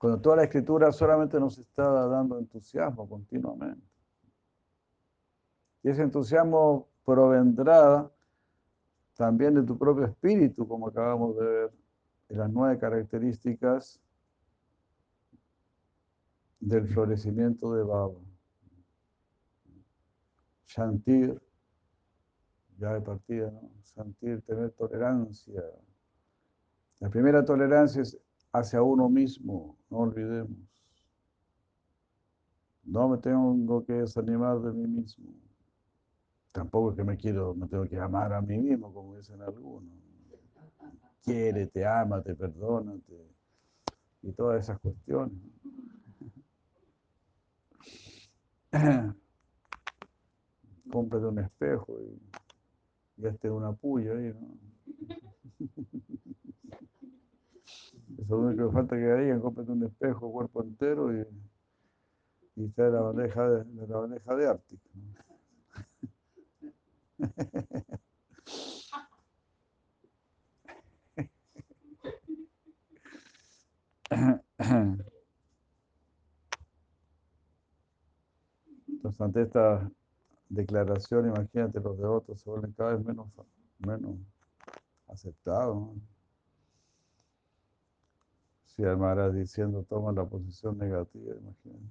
[0.07, 3.85] Cuando toda la escritura solamente nos está dando entusiasmo continuamente.
[5.83, 8.09] Y ese entusiasmo provendrá
[9.17, 11.71] también de tu propio espíritu, como acabamos de ver
[12.29, 13.99] en las nueve características
[16.61, 18.15] del florecimiento de Baba.
[20.67, 21.37] Shantir,
[22.77, 23.69] ya de partida, ¿no?
[23.83, 25.61] Shantir, tener tolerancia.
[27.01, 28.17] La primera tolerancia es
[28.59, 30.57] hacia uno mismo, no olvidemos.
[32.83, 35.33] No me tengo que desanimar de mí mismo.
[36.53, 39.91] Tampoco es que me quiero, me tengo que amar a mí mismo, como dicen algunos.
[41.23, 43.27] Quiérete, ámate, perdónate.
[44.23, 45.37] Y todas esas cuestiones.
[50.91, 54.57] Cómprate un espejo y, hazte una puya ahí, ¿no?
[58.17, 61.25] Eso lo único que falta que harían, cómprate un espejo, cuerpo entero y,
[62.55, 64.89] y trae la bandeja de, la bandeja de Ártico.
[78.87, 79.91] Entonces, ante esta
[80.49, 83.27] declaración, imagínate, los devotos se vuelven cada vez menos,
[83.79, 84.15] menos
[85.07, 85.89] aceptados.
[88.77, 91.81] Si Almara diciendo toma la posición negativa, imagínate.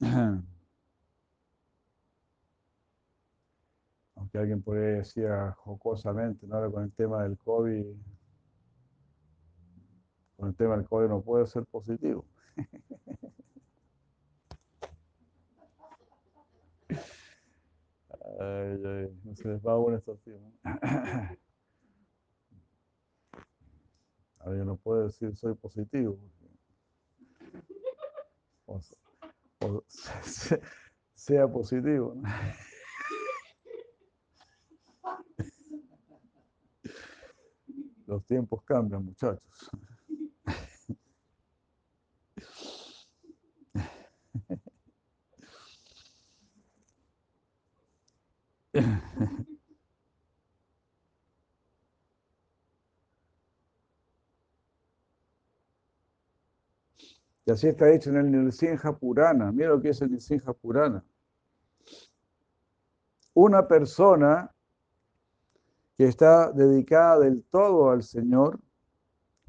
[4.14, 6.54] Aunque alguien por ahí decía jocosamente, ¿no?
[6.54, 7.84] ahora con el tema del COVID,
[10.36, 12.24] con el tema del COVID no puede ser positivo.
[18.38, 20.18] No se les va bueno estos.
[24.38, 26.18] Ahora yo no puedo decir soy positivo.
[28.66, 28.80] O,
[29.60, 29.84] o
[31.14, 32.16] sea positivo.
[38.06, 39.70] Los tiempos cambian, muchachos.
[57.52, 59.52] Así está hecho en el Nirsinha Purana.
[59.52, 61.04] Mira lo que es el Nirsinha Purana.
[63.34, 64.50] Una persona
[65.98, 68.58] que está dedicada del todo al Señor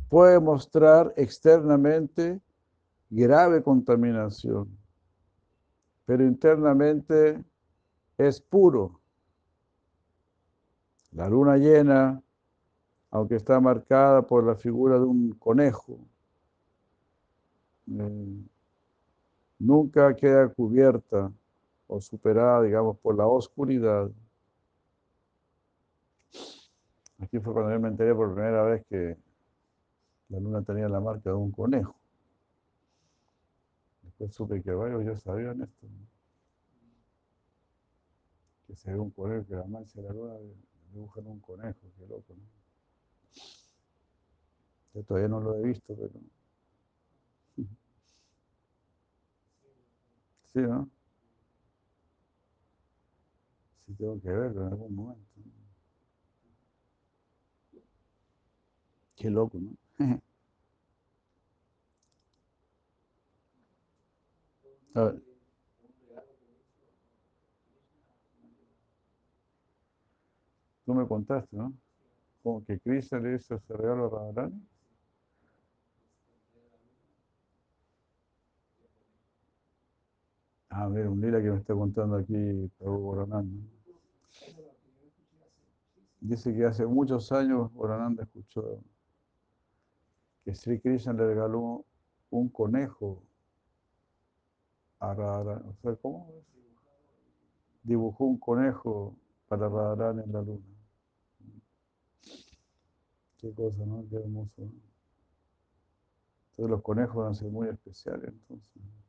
[0.09, 2.41] puede mostrar externamente
[3.09, 4.77] grave contaminación,
[6.05, 7.41] pero internamente
[8.17, 8.99] es puro.
[11.11, 12.21] La luna llena,
[13.11, 16.05] aunque está marcada por la figura de un conejo,
[17.87, 18.43] eh,
[19.59, 21.31] nunca queda cubierta
[21.87, 24.09] o superada, digamos, por la oscuridad.
[27.19, 29.17] Aquí fue cuando yo me enteré por primera vez que
[30.29, 31.95] la luna tenía la marca de un conejo.
[34.01, 35.87] Después supe que varios ya sabían esto.
[38.67, 40.33] Que se ve un conejo, que la mancha de la luna
[40.91, 42.43] dibujan un conejo, qué loco, ¿no?
[44.93, 46.11] Yo todavía no lo he visto, pero...
[50.53, 50.89] Sí, ¿no?
[53.85, 55.41] Sí, tengo que verlo en algún momento.
[59.15, 59.75] Qué loco, ¿no?
[64.95, 65.21] A ver.
[70.85, 71.73] Tú me contaste, ¿no?
[72.43, 74.61] Como que Krishna le hizo ese regalo a Radharani.
[80.75, 82.33] Ah, mira, un lila que me está contando aquí
[82.79, 83.63] Prabhu Borananda.
[86.19, 88.79] Dice que hace muchos años Borananda escuchó
[90.43, 91.85] que Sri Krishna le regaló
[92.31, 93.21] un conejo
[94.99, 95.69] a Radharani.
[95.69, 96.33] O sea, ¿cómo?
[97.83, 99.15] Dibujó un conejo
[99.47, 100.65] para Radharani en la luna.
[103.37, 104.03] Qué cosa, ¿no?
[104.09, 104.53] Qué hermoso.
[104.57, 104.71] ¿no?
[106.49, 109.02] Entonces los conejos van a ser muy especiales, entonces.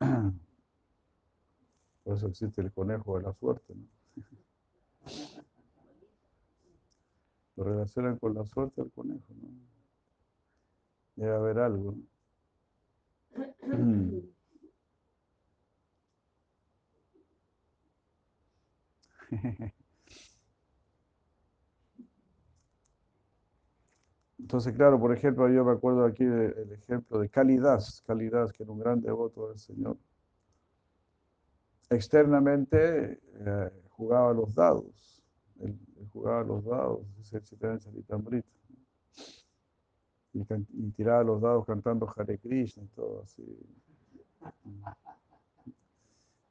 [2.04, 3.86] Por eso existe el conejo de la suerte, ¿no?
[7.56, 9.48] Lo relacionan con la suerte del conejo, ¿no?
[11.16, 11.94] Debe haber algo.
[13.62, 14.22] ¿no?
[24.46, 28.70] Entonces, claro, por ejemplo, yo me acuerdo aquí del ejemplo de Calidas, Calidas, que era
[28.70, 29.96] un gran devoto del Señor.
[31.90, 35.20] Externamente eh, jugaba los dados,
[35.58, 38.44] él, él jugaba los dados, dice el
[40.32, 43.42] y, can- y tiraba los dados cantando Hare Krishna y todo así.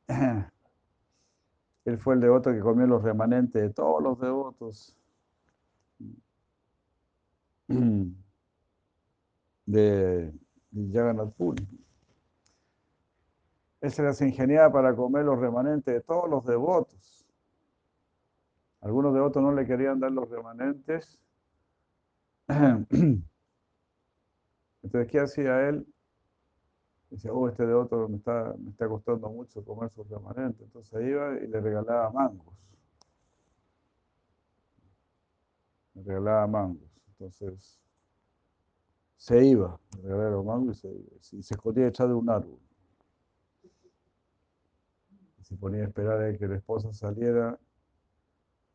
[1.86, 4.98] Él fue el devoto que comió los remanentes de todos los devotos
[9.65, 10.34] de,
[10.71, 11.67] de Jagannath Puri.
[13.82, 17.26] Él se las ingeniaba para comer los remanentes de todos los devotos.
[18.82, 21.19] Algunos devotos no le querían dar los remanentes.
[24.84, 25.88] Entonces, ¿qué hacía él?
[27.09, 30.61] Decía, oh, este devoto me está, me está costando mucho comer sus remanentes.
[30.61, 32.55] Entonces iba y le regalaba mangos.
[35.93, 36.95] Le regalaba mangos.
[37.18, 37.80] Entonces,
[39.18, 41.38] se iba, los mangos y se.
[41.38, 42.59] Y se escondía echado de un árbol.
[45.39, 47.57] Y se ponía a esperar a que la esposa saliera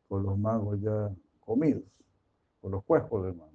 [0.07, 1.83] con los mangos ya comidos,
[2.59, 3.51] con los cuescos de mango.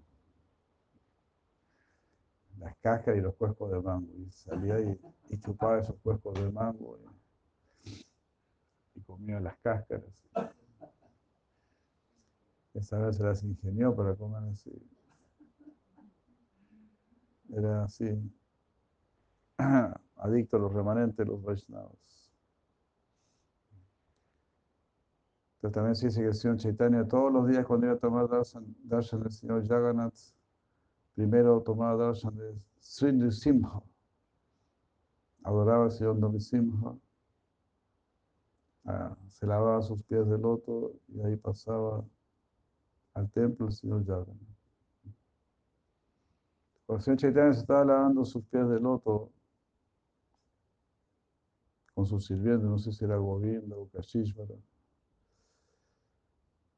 [2.59, 4.12] Las cajas y los cuescos de mango.
[4.14, 4.99] Y salía y,
[5.30, 6.99] y chupaba esos cuescos de mango
[7.84, 8.07] y,
[8.95, 10.14] y comía las cáscaras.
[12.77, 14.70] Esa vez se las ingenió para comer así.
[17.49, 18.05] Era así.
[20.16, 22.31] Adicto a los remanentes de los Vaishnavas.
[25.61, 28.29] Pero también se dice que el señor Chaitanya todos los días cuando iba a tomar
[28.29, 30.35] darshan, darshan del señor Jagannath,
[31.14, 33.83] primero tomaba darshan de Sri Nrisimha.
[35.45, 36.95] Adoraba al señor Nrisimha.
[38.85, 42.05] Ah, se lavaba sus pies de loto y ahí pasaba
[43.17, 44.37] al templo del señor Jagannath.
[46.89, 49.31] El señor Chaitanya se estaba lavando sus pies de loto
[51.95, 54.55] con sus sirvientes, no sé si era Govinda o Kashishvara,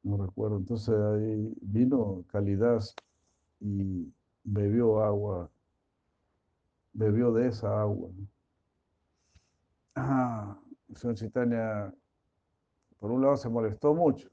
[0.03, 0.57] no recuerdo.
[0.57, 2.95] Entonces ahí vino Calidas
[3.59, 4.11] y
[4.45, 5.51] bebió agua,
[6.93, 8.09] bebió de esa agua.
[9.93, 11.93] Ah, el señor Chaitanya,
[12.97, 14.29] por un lado, se molestó mucho.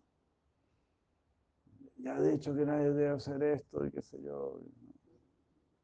[1.99, 4.61] Ya he dicho que nadie debe hacer esto y qué sé yo.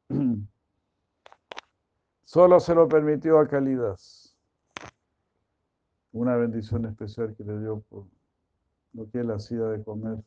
[2.23, 4.35] Solo se lo permitió a Calidas.
[6.11, 8.05] Una bendición especial que le dio por
[8.93, 10.23] lo que él hacía de comer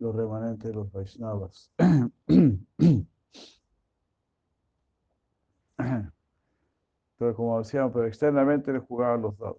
[0.00, 1.72] los remanentes de los Vaishnavas.
[2.28, 3.06] Entonces,
[7.36, 9.58] como decíamos, pero externamente le jugaban los dados.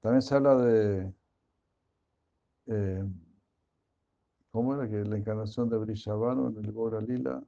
[0.00, 1.12] También se habla de,
[2.66, 3.04] eh,
[4.52, 4.88] ¿cómo era?
[4.88, 7.42] Que la encarnación de Brishavano en el Gora Lila,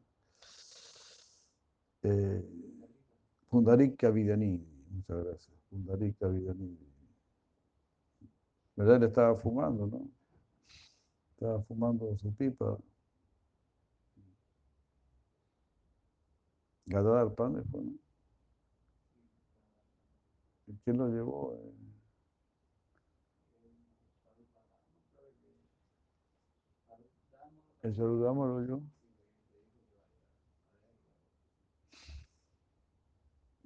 [2.02, 2.44] eh,
[3.48, 4.10] Pundarika.
[4.10, 5.56] Muchas gracias.
[5.70, 6.78] Pundarika Vidyanidhi.
[8.76, 8.96] ¿Verdad?
[8.96, 10.10] Él estaba fumando, ¿no?
[11.32, 12.76] Estaba fumando su pipa.
[16.86, 17.92] Gadadhar Pandey fue, ¿no?
[20.66, 21.54] ¿Y ¿Quién lo llevó?
[21.54, 21.83] Eh,
[27.84, 28.82] El Sarudama lo llevó.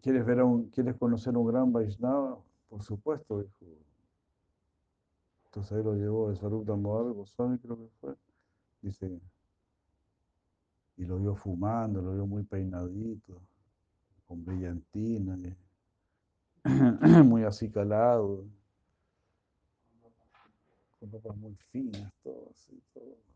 [0.03, 2.37] ¿Quieres, ver a un, ¿Quieres conocer un gran Vaishnava?
[2.69, 3.65] Por supuesto, dijo.
[5.45, 8.17] Entonces ahí lo llevó el Sarup Damodar Goswami, creo que fue.
[8.83, 9.21] Dice,
[10.97, 13.41] y lo vio fumando, lo vio muy peinadito,
[14.27, 15.39] con brillantina,
[17.25, 18.45] muy acicalado,
[20.99, 23.28] con ropas muy finas, todo así, todo.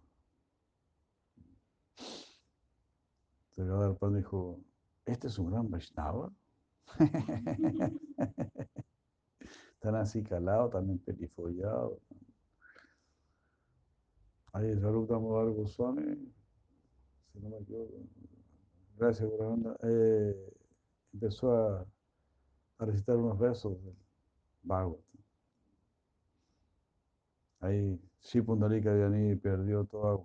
[3.57, 4.61] Entonces Pan dijo,
[5.05, 6.33] ¿este es un gran Vaishnava?
[9.81, 12.01] tan acicalado, tan emperifollado.
[14.53, 16.33] Ahí el Sarup Damodar Goswami,
[17.33, 18.07] si no me equivoco,
[18.97, 20.55] gracias por eh,
[21.13, 21.87] empezó a,
[22.79, 23.97] a, recitar unos versos del
[24.63, 24.99] Bhagavad.
[27.61, 30.19] Ahí Shipundalika Dhyani perdió toda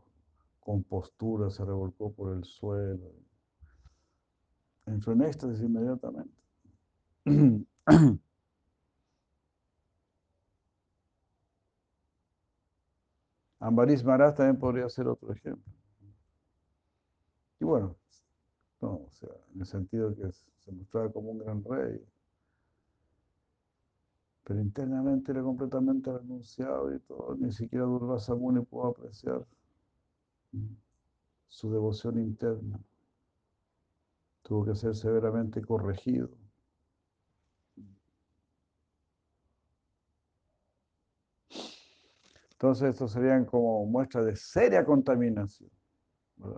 [0.67, 3.13] compostura, se revolcó por el suelo.
[4.85, 6.35] Entró en éxtasis inmediatamente.
[13.61, 15.73] Ambaris Maharaj también podría ser otro ejemplo.
[17.61, 17.95] Y bueno,
[18.81, 22.05] no, o sea, en el sentido que se mostraba como un gran rey,
[24.43, 29.45] pero internamente era completamente renunciado y todo, ni siquiera Durvasa Muni pudo apreciar
[31.47, 32.79] su devoción interna.
[34.43, 36.29] Tuvo que ser severamente corregido.
[42.51, 45.69] Entonces, estos serían como muestras de seria contaminación.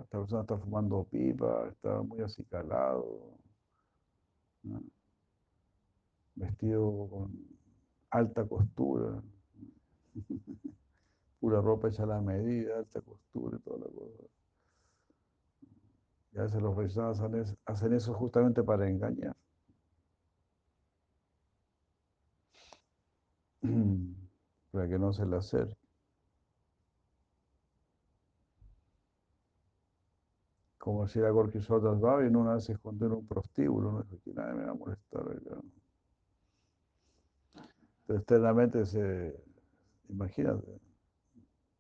[0.02, 3.38] Esta persona está fumando pipa, está muy acicalado,
[6.36, 7.32] vestido con
[8.12, 9.22] alta costura,
[11.40, 14.24] pura ropa hecha a la medida, alta costura y toda la cosa.
[16.34, 17.20] Y a veces los personas
[17.66, 19.36] hacen eso justamente para engañar.
[24.72, 25.90] Para que no se le acerque.
[30.90, 34.02] como si era Gorky Sotas y en una vez se escondió en un prostíbulo, no
[34.02, 35.24] dijo que nadie me va a molestar.
[38.08, 39.36] Pero externamente se,
[40.10, 40.80] imagínate,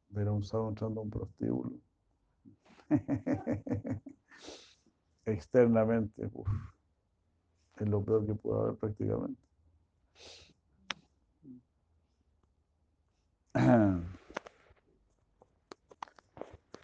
[0.10, 1.72] ver a un sábado entrando a un prostíbulo.
[5.26, 6.48] externamente, uf,
[7.80, 9.42] es lo peor que puede haber prácticamente.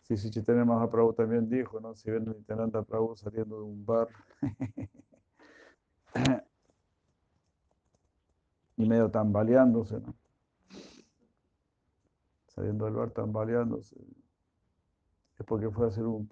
[0.07, 1.95] Sí, sí, Chaitanya Mahaprabhu también dijo, ¿no?
[1.95, 4.07] Si ven a Nityananda Prabhu saliendo de un bar
[8.77, 10.13] y medio tambaleándose, ¿no?
[12.55, 13.97] Saliendo del bar tambaleándose,
[15.37, 16.27] es porque fue a, hacer un,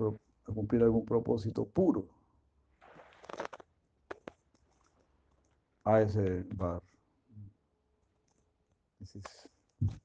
[0.47, 2.07] a cumplir algún propósito puro
[5.83, 6.81] a ese bar.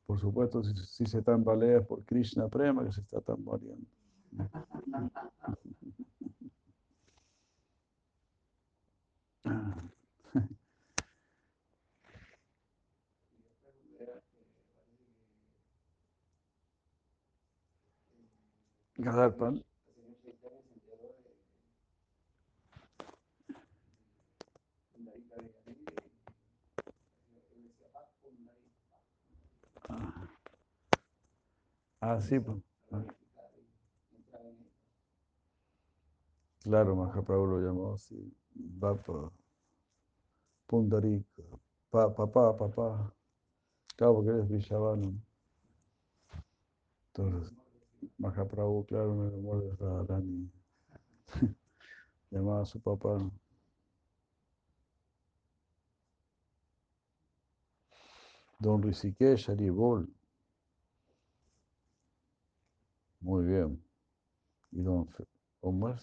[0.07, 3.87] Por supuesto, si, se tambalea por Krishna Prema, que se está tambaleando.
[18.99, 19.65] Gadarpan.
[32.01, 32.59] Ah, sí, pues.
[36.63, 38.33] Claro, Mahaprabhu lo llamó así.
[38.55, 39.33] Bapa.
[40.69, 41.43] Pundarika.
[41.91, 43.13] Pa, papá, papá.
[43.97, 45.13] Claro, porque eres Vishavana.
[47.13, 47.53] Entonces,
[48.19, 50.51] Mahaprabhu, claro, en el amor de Radharani.
[52.31, 53.19] Llamaba a su papá.
[58.59, 60.09] Don Rishikesh Bol.
[63.21, 63.83] Muy bien.
[64.73, 65.09] ¿Y don
[65.61, 66.01] Omar?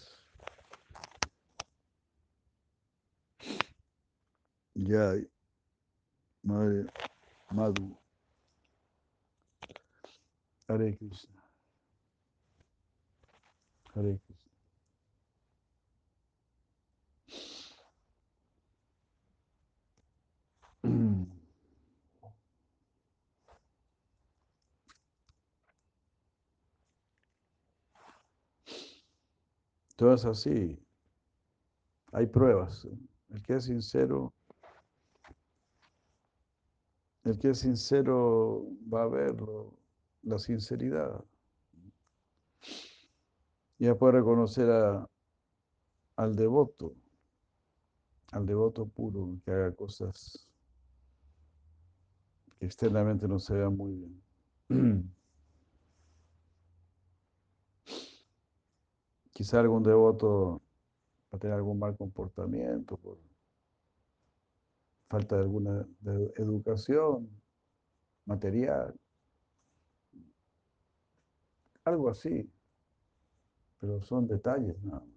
[4.74, 5.14] Ya,
[6.42, 6.86] madre,
[7.50, 7.96] Madhu.
[10.68, 11.35] Hare Krishna.
[29.96, 30.78] Todo es así.
[32.12, 32.86] Hay pruebas.
[33.30, 34.34] El que es sincero,
[37.24, 39.72] el que es sincero va a verlo,
[40.22, 41.24] la sinceridad.
[43.78, 45.06] Ya puede reconocer a,
[46.16, 46.94] al devoto,
[48.32, 50.48] al devoto puro, que haga cosas
[52.58, 54.22] que externamente no se vean muy bien.
[59.32, 60.62] Quizá algún devoto
[61.32, 63.18] va a tener algún mal comportamiento por
[65.08, 67.28] falta de alguna de educación
[68.24, 68.94] material,
[71.84, 72.50] algo así,
[73.86, 75.16] pero son detalles nada más.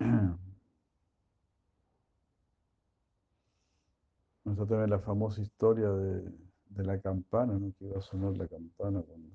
[4.60, 7.72] A tener la famosa historia de, la campana, ¿no?
[7.78, 9.30] que iba a sonar la campana cuando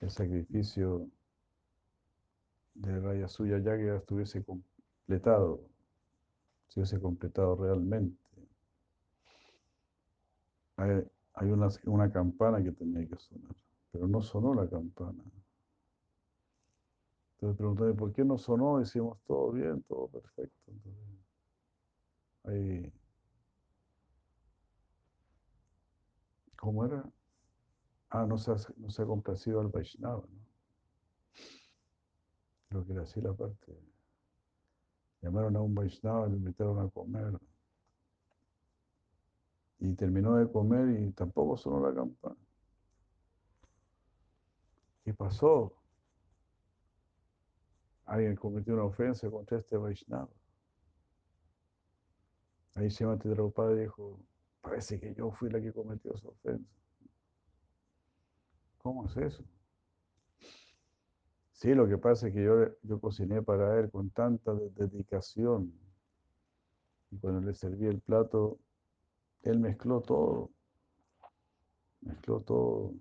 [0.00, 1.08] el sacrificio
[2.74, 5.60] de Raya Suya ya que estuviese completado,
[6.68, 8.16] si hubiese completado realmente.
[10.76, 11.50] Hay,
[11.84, 13.54] una, campana que tenía que sonar,
[13.92, 15.22] pero no sonó la campana.
[17.34, 18.80] Entonces pregunté, ¿por qué no sonó?
[18.80, 20.72] Hicimos todo bien, todo perfecto.
[20.72, 21.02] Entonces,
[22.44, 22.92] ahí,
[26.58, 27.04] ¿Cómo era?
[28.10, 30.48] Ah, no se ha, no se ha complacido al Vaishnava, ¿no?
[32.70, 33.72] Lo que era así la parte.
[35.22, 37.38] Llamaron a un Vaishnava y lo invitaron a comer.
[39.80, 42.47] Y terminó de comer y tampoco sonó la campana.
[45.08, 45.72] ¿Qué pasó?
[48.04, 50.28] Alguien cometió una ofensa contra este Vaishnava.
[52.74, 54.20] Ahí se llama Prabhupada dijo,
[54.60, 56.70] parece que yo fui la que cometió esa ofensa.
[58.82, 59.42] ¿Cómo es eso?
[61.52, 65.72] Sí, lo que pasa es que yo, yo cociné para él con tanta dedicación.
[67.10, 68.58] Y cuando le serví el plato,
[69.40, 70.50] él mezcló todo.
[72.02, 72.92] Mezcló todo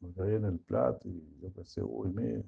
[0.00, 1.08] que había en el plato.
[1.08, 2.42] Y yo pensé, uy, mira,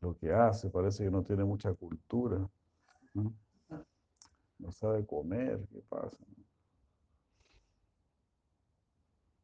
[0.00, 2.48] lo que hace, parece que no tiene mucha cultura.
[3.14, 6.16] No, sabe comer, ¿qué pasa?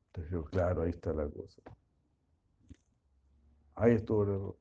[0.06, 1.62] Entonces yo, claro, ahí está la cosa.
[3.74, 4.54] Ahí estuvo el.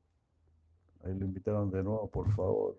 [1.03, 2.77] Ahí lo invitaron de nuevo, por favor.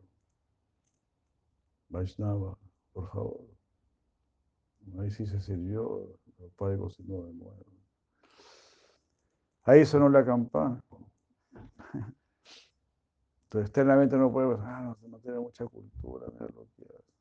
[1.88, 2.58] Vaishnava,
[2.92, 3.46] por favor.
[4.98, 7.76] Ahí sí se sirvió, el padre cocinó de nuevo.
[9.66, 10.80] Ahí sonó la campana.
[13.44, 17.14] Entonces, externamente no puede, ah, no, no tiene mucha cultura, mira lo que hace.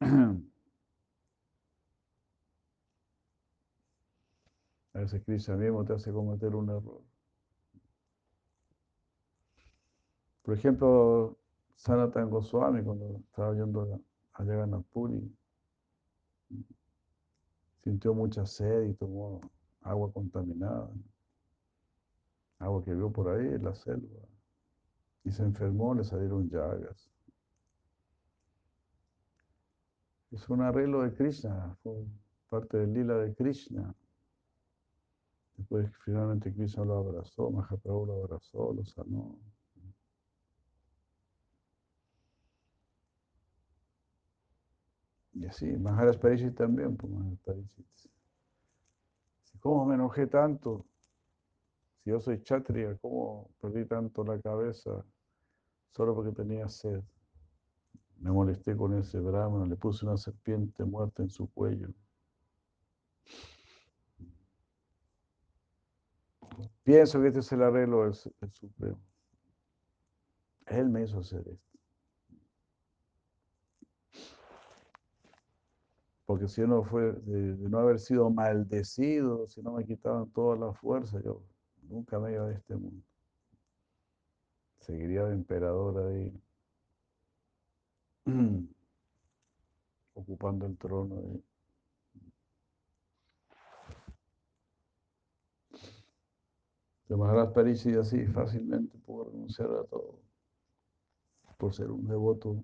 [4.94, 7.00] A veces Krishna mismo te hace cometer un error.
[10.42, 11.38] Por ejemplo,
[11.76, 14.02] Sanatan Goswami, cuando estaba yendo
[14.32, 15.34] a Jagannath Puri,
[17.82, 19.40] sintió mucha sed y tomó
[19.90, 20.90] agua contaminada,
[22.58, 24.20] agua que vio por ahí la selva,
[25.24, 27.10] y se enfermó, le salieron llagas.
[30.30, 32.04] Es un arreglo de Krishna, fue
[32.50, 33.94] parte del lila de Krishna.
[35.56, 39.38] Después finalmente Krishna lo abrazó, Mahaprabhu lo abrazó, lo sanó.
[45.34, 47.86] Y así, Maharaj Parishit también, pues Maharaj Parishit.
[49.60, 50.86] ¿Cómo me enojé tanto?
[52.02, 55.04] Si yo soy chatria, ¿cómo perdí tanto la cabeza
[55.90, 57.02] solo porque tenía sed?
[58.20, 61.88] Me molesté con ese brahmano, le puse una serpiente muerta en su cuello.
[66.82, 68.98] Pienso que este es el arreglo del, del Supremo.
[70.66, 71.67] Él me hizo hacer esto.
[76.28, 80.74] Porque si no fue de, no haber sido maldecido, si no me quitaban toda la
[80.74, 81.42] fuerza, yo
[81.84, 83.02] nunca me iba de este mundo.
[84.80, 86.38] Seguiría de emperador ahí,
[90.12, 91.16] ocupando el trono.
[91.16, 91.42] Ahí.
[97.08, 100.18] De Maharaj Parishit así fácilmente pudo renunciar a todo
[101.56, 102.62] por ser un devoto.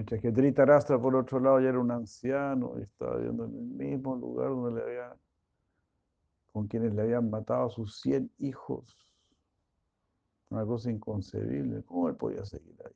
[0.00, 3.64] Mientras que Dhritarashtra, por otro lado, ya era un anciano y estaba viviendo en el
[3.64, 5.14] mismo lugar donde le había,
[6.52, 8.96] con quienes le habían matado a sus 100 hijos.
[10.48, 11.82] Una cosa inconcebible.
[11.82, 12.94] ¿Cómo él podía seguir ahí?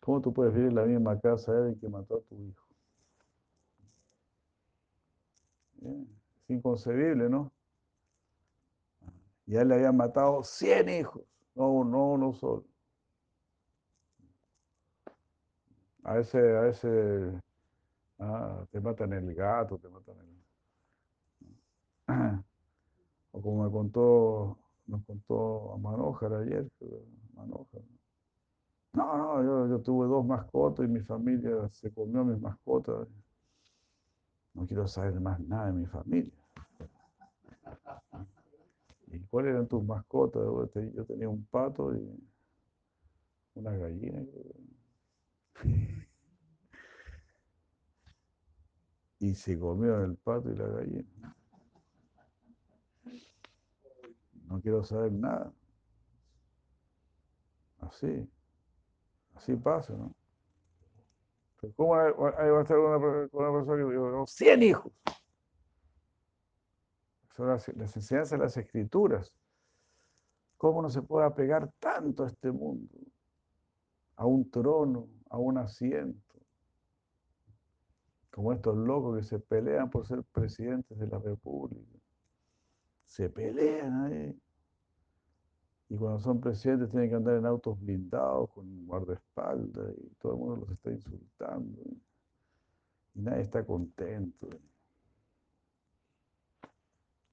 [0.00, 2.66] ¿Cómo tú puedes vivir en la misma casa de alguien que mató a tu hijo?
[5.80, 7.52] Es inconcebible, ¿no?
[9.46, 11.22] Ya le habían matado 100 hijos,
[11.54, 12.64] no, no uno solo.
[16.06, 17.34] A veces, a veces
[18.20, 20.36] ah, te matan el gato, te matan el...
[23.32, 26.66] O como me contó, nos contó Manojar ayer,
[27.34, 27.82] Manojar.
[28.92, 33.08] No, no, yo, yo tuve dos mascotas y mi familia se comió mis mascotas.
[34.54, 36.32] No quiero saber más nada de mi familia.
[39.08, 40.42] ¿Y cuáles eran tus mascotas?
[40.94, 42.30] Yo tenía un pato y
[43.54, 44.22] una gallina.
[44.22, 44.65] Y
[49.34, 51.36] se comieron el pato y la gallina.
[54.48, 55.52] No quiero saber nada.
[57.80, 58.28] Así.
[59.34, 60.14] Así pasa, ¿no?
[61.74, 64.92] ¿Cómo ahí va a estar una, una persona que digo, 100 hijos?
[67.34, 69.34] Son las, las enseñanzas de las escrituras.
[70.56, 72.96] ¿Cómo no se puede apegar tanto a este mundo?
[74.16, 76.22] A un trono, a un asiento.
[78.30, 81.98] Como estos locos que se pelean por ser presidentes de la República.
[83.06, 84.40] Se pelean ahí.
[85.88, 90.38] Y cuando son presidentes tienen que andar en autos blindados con guardaespaldas y todo el
[90.38, 91.80] mundo los está insultando.
[93.14, 94.48] Y nadie está contento.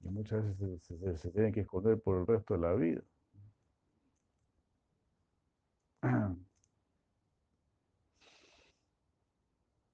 [0.00, 3.02] Y muchas veces se, se, tienen que esconder por el resto de la vida.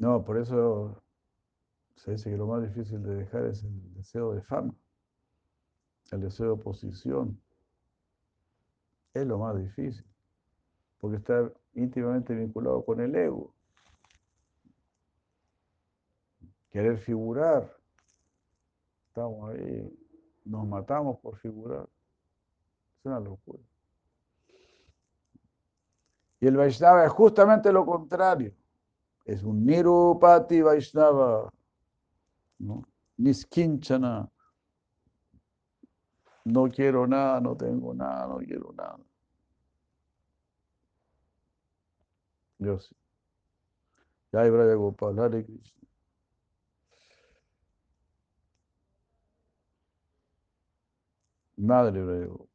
[0.00, 1.02] No, por eso
[1.94, 4.74] se dice que lo más difícil de dejar es el deseo de fama,
[6.10, 7.38] el deseo de posición
[9.12, 10.06] es lo más difícil,
[10.98, 13.52] porque está íntimamente vinculado con el ego.
[16.70, 17.70] Querer figurar,
[19.08, 19.98] estamos ahí,
[20.46, 21.86] nos matamos por figurar.
[23.00, 23.62] Es una locura.
[26.40, 28.54] Y el Vaishnava es justamente lo contrario.
[29.30, 31.52] Es un Nirupati Vaishnava,
[32.58, 32.82] ¿no?
[33.16, 34.28] Niskinchana,
[36.46, 38.98] no quiero nada, no tengo nada, no quiero nada.
[42.58, 42.92] Dios.
[44.32, 45.88] Ya Braya Gopal, Hare Krishna.
[51.56, 52.48] Madre Braya Gopal.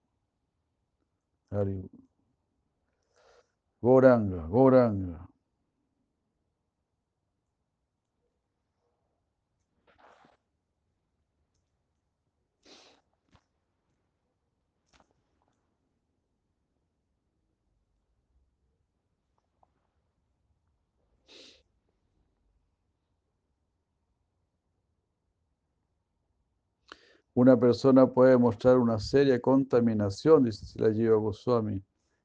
[1.51, 1.89] Hare
[3.81, 5.34] Goranga, Goranga.
[27.35, 31.83] Una persona puede mostrar una seria contaminación, dice la Jiva Goswami.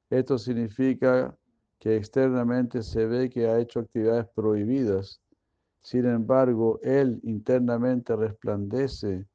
[0.09, 1.37] Esto significa
[1.79, 5.21] que externamente se ve que ha hecho actividades prohibidas.
[5.81, 9.27] Sin embargo, él internamente resplandece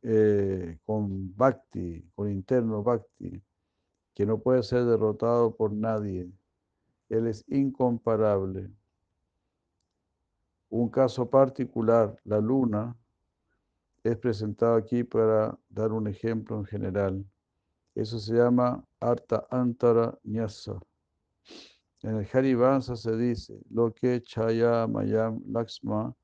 [0.00, 3.42] eh, con bhakti, con interno bhakti,
[4.14, 6.26] que no puede ser derrotado por nadie.
[7.10, 8.70] Él es incomparable.
[10.70, 12.96] Un caso particular, la luna,
[14.04, 17.24] es presentado aquí para dar un ejemplo en general.
[17.94, 20.78] Eso se llama Arta Antara Nyasa.
[22.02, 26.14] En el Harivansa se dice, lo que Chaya Mayam Laksma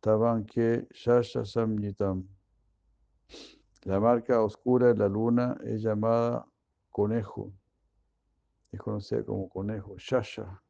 [0.00, 2.26] Tavanke Shasha Samyitam.
[3.82, 6.46] La marca oscura de la luna es llamada
[6.88, 7.52] conejo.
[8.72, 10.62] Es conocida como conejo, Shasha.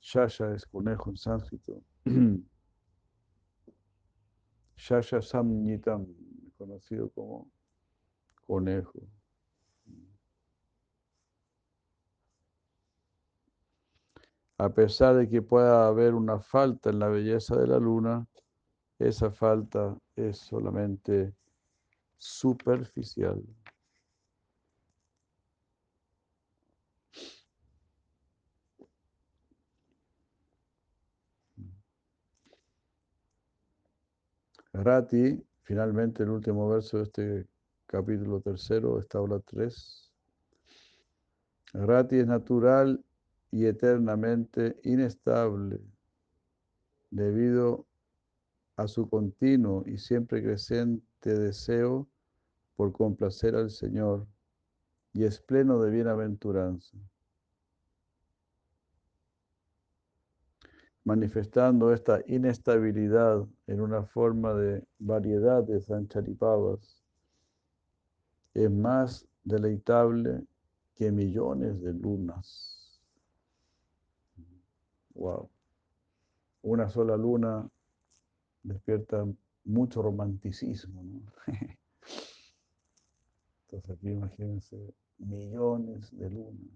[0.00, 1.82] Shasha es conejo en sánscrito.
[4.80, 6.06] Shasha Samnitam,
[6.56, 7.50] conocido como
[8.46, 8.98] conejo.
[14.56, 18.26] A pesar de que pueda haber una falta en la belleza de la luna,
[18.98, 21.34] esa falta es solamente
[22.16, 23.42] superficial.
[34.72, 37.46] Rati, finalmente el último verso de este
[37.86, 40.12] capítulo tercero, aula 3.
[41.72, 43.04] Rati es natural
[43.50, 45.80] y eternamente inestable
[47.10, 47.86] debido
[48.76, 52.08] a su continuo y siempre creciente deseo
[52.76, 54.26] por complacer al Señor
[55.12, 56.96] y es pleno de bienaventuranza.
[61.10, 67.02] Manifestando esta inestabilidad en una forma de variedad de sancharipavas,
[68.54, 70.44] es más deleitable
[70.94, 73.00] que millones de lunas.
[75.14, 75.50] Wow.
[76.62, 77.68] Una sola luna
[78.62, 79.26] despierta
[79.64, 81.02] mucho romanticismo.
[81.02, 81.22] ¿no?
[83.64, 86.70] Entonces aquí imagínense millones de lunas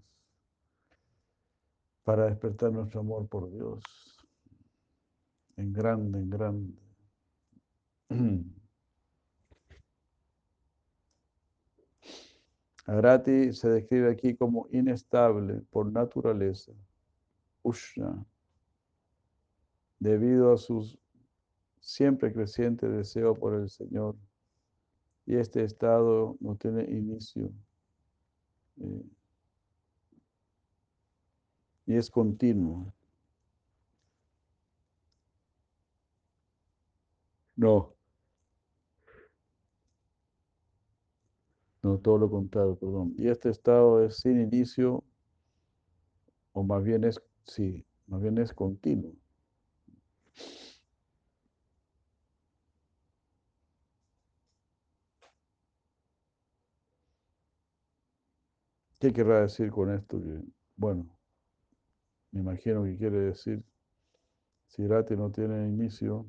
[2.03, 4.14] para despertar nuestro amor por Dios
[5.57, 6.75] en grande, en grande.
[12.87, 16.73] Agrati se describe aquí como inestable por naturaleza,
[17.63, 18.27] Ushna,
[19.99, 20.99] debido a su
[21.81, 24.17] siempre creciente deseo por el Señor.
[25.27, 27.51] Y este estado no tiene inicio.
[28.79, 29.05] Eh,
[31.87, 32.93] y es continuo.
[37.57, 37.95] No.
[41.85, 43.15] No, todo lo contrario, perdón.
[43.17, 45.05] Y este estado es sin inicio,
[46.53, 49.13] o más bien es, sí, más bien es continuo.
[58.99, 60.21] ¿Qué querrá decir con esto?
[60.21, 60.41] Que,
[60.77, 61.07] bueno,
[62.33, 63.65] me imagino que quiere decir,
[64.67, 66.27] si Rati no tiene inicio,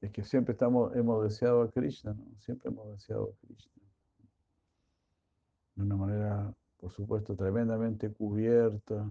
[0.00, 2.24] es que siempre estamos, hemos deseado a Krishna, ¿no?
[2.38, 3.72] siempre hemos deseado a Krishna.
[5.74, 9.10] De una manera, por supuesto, tremendamente cubierta,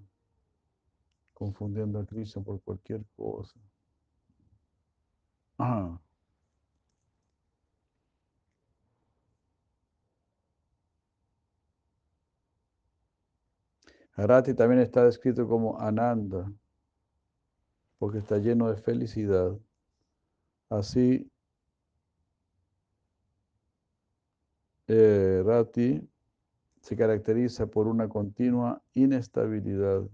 [1.33, 3.59] confundiendo a Krishna por cualquier cosa.
[5.59, 5.99] Ah.
[14.15, 16.51] Arati también está descrito como Ananda,
[17.97, 19.57] porque está lleno de felicidad.
[20.69, 21.29] Así,
[24.87, 26.07] eh, Rati
[26.81, 30.07] se caracteriza por una continua inestabilidad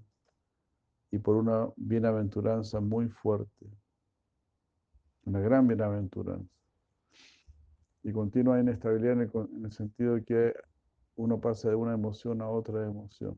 [1.12, 3.68] y por una bienaventuranza muy fuerte,
[5.26, 6.50] una gran bienaventuranza.
[8.02, 10.54] Y continua inestabilidad en el, en el sentido de que
[11.16, 13.38] uno pasa de una emoción a otra emoción.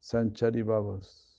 [0.00, 1.29] Sanchari Babas.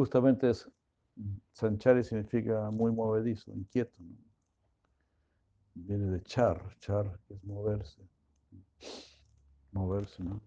[0.00, 0.66] Justamente es,
[1.52, 3.98] Sanchari significa muy movedizo, inquieto.
[4.00, 4.16] ¿no?
[5.74, 8.00] Viene de char, char que es moverse.
[9.72, 10.40] Moverse, ¿no?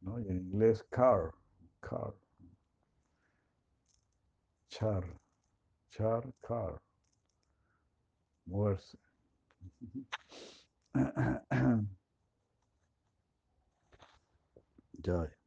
[0.00, 0.18] ¿no?
[0.18, 1.32] Y en inglés car,
[1.78, 2.12] car.
[4.68, 5.04] Char,
[5.90, 6.82] char, car
[8.46, 8.98] moverse.
[15.02, 15.39] Ya.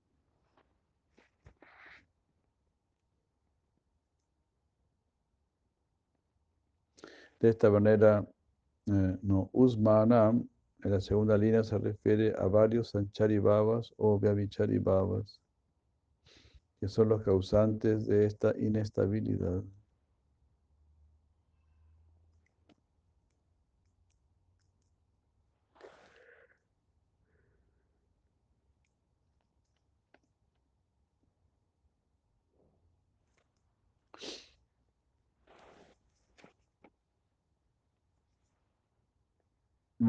[7.44, 8.26] De esta manera,
[8.86, 10.48] eh, no, Usmanam,
[10.82, 15.42] en la segunda línea se refiere a varios Sancharibhavas o Vyabicharibhavas,
[16.80, 19.62] que son los causantes de esta inestabilidad.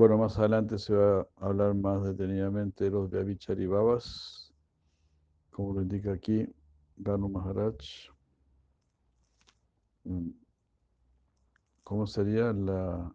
[0.04, 4.52] Bueno, más adelante se va a hablar más detenidamente de los Vyabicharibhavas,
[5.50, 6.46] como lo indica aquí
[6.98, 7.76] Ganu Maharaj.
[10.04, 10.28] Mm.
[11.84, 13.14] ¿Cómo sería la...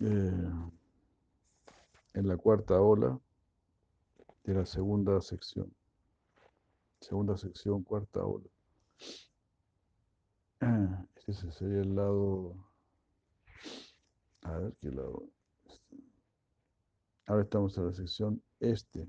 [0.00, 0.50] Eh,
[2.12, 3.18] en la cuarta ola
[4.44, 5.74] de la segunda sección.
[7.00, 8.50] Segunda sección, cuarta ola.
[11.26, 12.65] Ese sería el lado
[14.46, 15.28] a ver qué lado.
[17.26, 19.06] Ahora estamos en la sección este.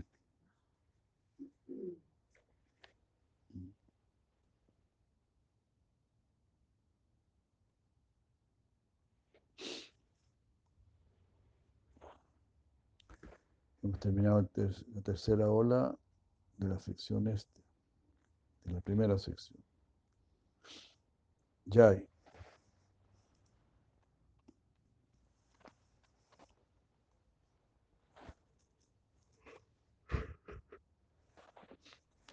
[13.84, 15.96] Hemos terminado la tercera ola
[16.58, 17.62] de la sección este,
[18.66, 19.64] de la primera sección.
[21.66, 22.02] Ya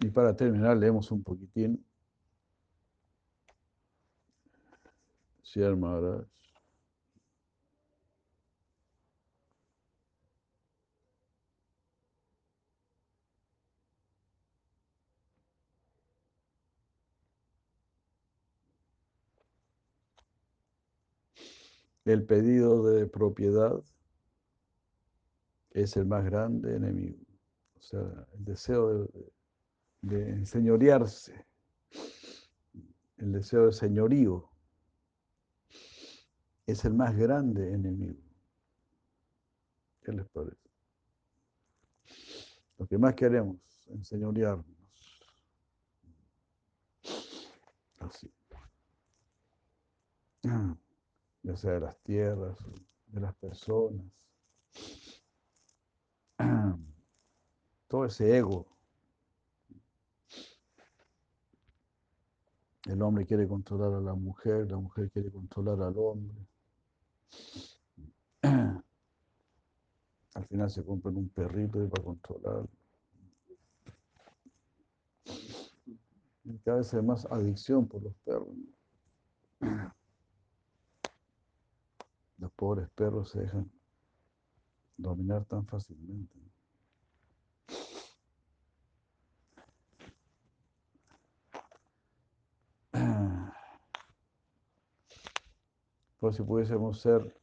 [0.01, 1.85] Y para terminar, leemos un poquitín
[5.55, 6.25] Gracias, Maharaj.
[22.05, 23.81] El pedido de propiedad
[25.71, 27.17] es el más grande enemigo.
[27.77, 29.34] O sea, el deseo de,
[30.05, 31.47] de enseñorearse,
[33.17, 34.47] el deseo de señorío,
[36.67, 38.21] es el más grande enemigo.
[40.03, 40.69] ¿Qué les parece?
[42.77, 44.65] Lo que más queremos, enseñorearnos.
[47.99, 48.31] Así.
[51.41, 52.59] Ya sea de las tierras,
[53.07, 54.05] de las personas.
[57.87, 58.74] Todo ese ego.
[62.85, 66.35] El hombre quiere controlar a la mujer, la mujer quiere controlar al hombre.
[70.35, 72.67] Al final se compran un perrito y para controlar.
[76.43, 78.55] Y cada vez hay más adicción por los perros.
[82.37, 83.71] Los pobres perros se dejan
[84.97, 86.37] dominar tan fácilmente.
[96.31, 97.35] Si pudiésemos ser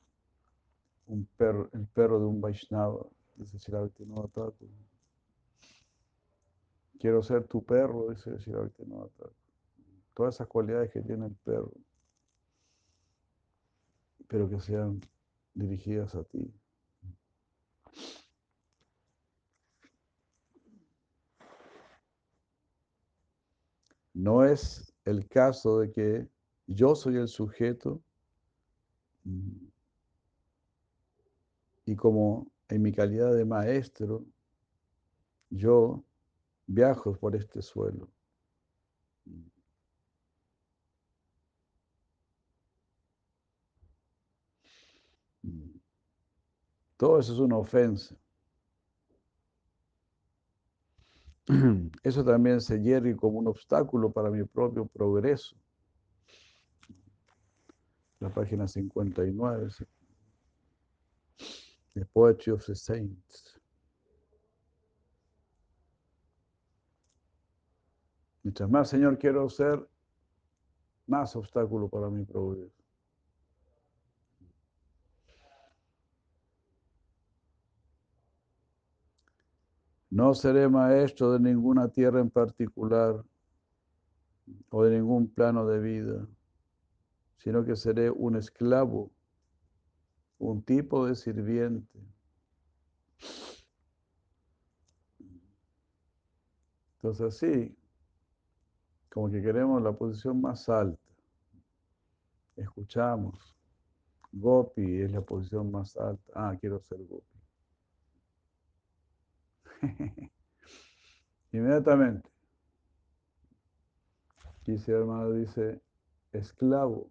[1.07, 3.07] un perro, el perro de un Vaishnava,
[3.37, 4.53] dice Thakur.
[6.99, 9.33] Quiero ser tu perro, dice Thakur.
[10.15, 11.73] Todas esas cualidades que tiene el perro,
[14.29, 15.01] pero que sean
[15.55, 16.53] dirigidas a ti.
[24.15, 26.29] No es el caso de que
[26.67, 28.03] yo soy el sujeto
[31.85, 34.25] y como en mi calidad de maestro,
[35.51, 36.03] yo
[36.67, 38.09] viajo por este suelo.
[46.97, 48.17] Todo eso es una ofensa.
[52.05, 55.57] Eso también se hierve como un obstáculo para mi propio progreso.
[58.23, 59.69] La página 59.
[61.95, 63.61] The Poetry of the Saints.
[68.45, 69.89] Mientras más, Señor, quiero ser,
[71.09, 72.81] más obstáculo para mi progreso.
[80.11, 83.25] No seré maestro de ninguna tierra en particular
[84.71, 86.29] o de ningún plano de vida,
[87.43, 89.11] sino que seré un esclavo,
[90.39, 91.99] un tipo de sirviente.
[96.97, 97.77] Entonces sí,
[99.11, 101.03] como que queremos la posición más alta.
[102.55, 103.57] Escuchamos.
[104.31, 106.33] Gopi es la posición más alta.
[106.37, 107.41] Ah, quiero ser Gopi.
[111.51, 112.31] Inmediatamente.
[114.65, 115.83] Dice hermano, dice,
[116.31, 117.11] esclavo.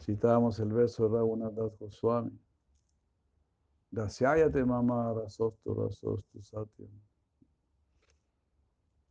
[0.00, 2.38] Citábamos el verso de Raghunath Goswami.
[3.90, 6.90] Dasyayate mama rasostu rasostu satyam.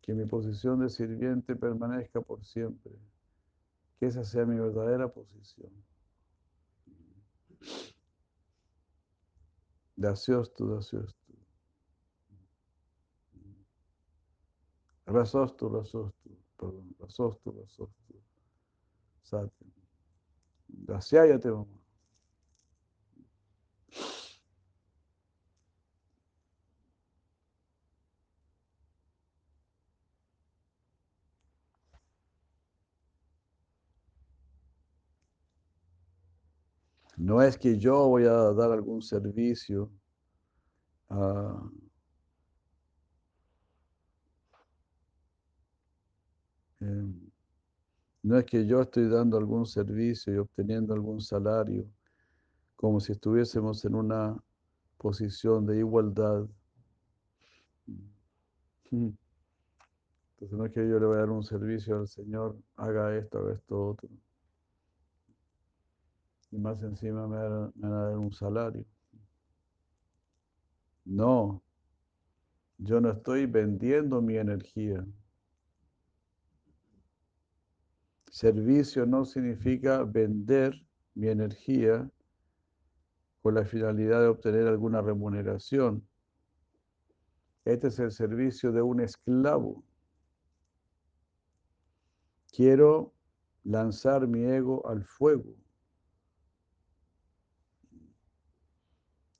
[0.01, 2.93] Que mi posición de sirviente permanezca por siempre.
[3.99, 5.71] Que esa sea mi verdadera posición.
[9.95, 11.33] Dasyostu, dasyostu.
[15.07, 18.21] Rasostu, rasostu, perdón, rasostu, rasostu,
[19.23, 19.56] satyam.
[20.69, 21.77] Dasyayate mamá.
[37.17, 39.91] No es que yo voy a dar algún servicio
[41.09, 41.69] a
[48.27, 51.85] no es que yo estoy dando algún servicio y obteniendo algún salario,
[52.75, 54.37] como si estuviésemos en una
[54.97, 56.45] posición de igualdad.
[58.91, 59.15] Entonces
[60.51, 63.53] no es que yo le voy a dar un servicio al Señor, haga esto, haga
[63.53, 64.09] esto otro.
[66.51, 68.83] Y más encima me van a dar un salario.
[71.05, 71.61] No,
[72.77, 75.05] yo no estoy vendiendo mi energía.
[78.37, 80.85] Servicio no significa vender
[81.15, 82.07] mi energía
[83.41, 86.07] con la finalidad de obtener alguna remuneración.
[87.65, 89.83] Este es el servicio de un esclavo.
[92.51, 93.11] Quiero
[93.63, 95.55] lanzar mi ego al fuego.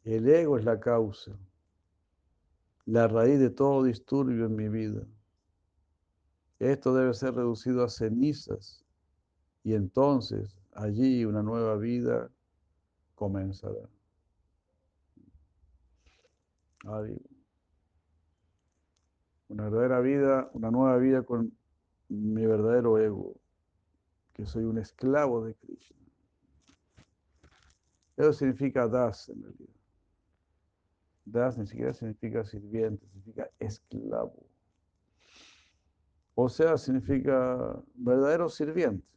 [0.06, 1.38] El ego es la causa,
[2.86, 5.06] la raíz de todo disturbio en mi vida.
[6.58, 8.87] Esto debe ser reducido a cenizas
[9.68, 12.32] y entonces allí una nueva vida
[13.16, 13.90] comenzará.
[19.50, 21.52] Una verdadera vida, una nueva vida con
[22.08, 23.36] mi verdadero ego,
[24.32, 25.98] que soy un esclavo de Krishna.
[28.16, 29.76] Eso significa das en realidad.
[31.26, 34.48] Das ni siquiera significa sirviente, significa esclavo.
[36.36, 39.17] O sea, significa verdadero sirviente.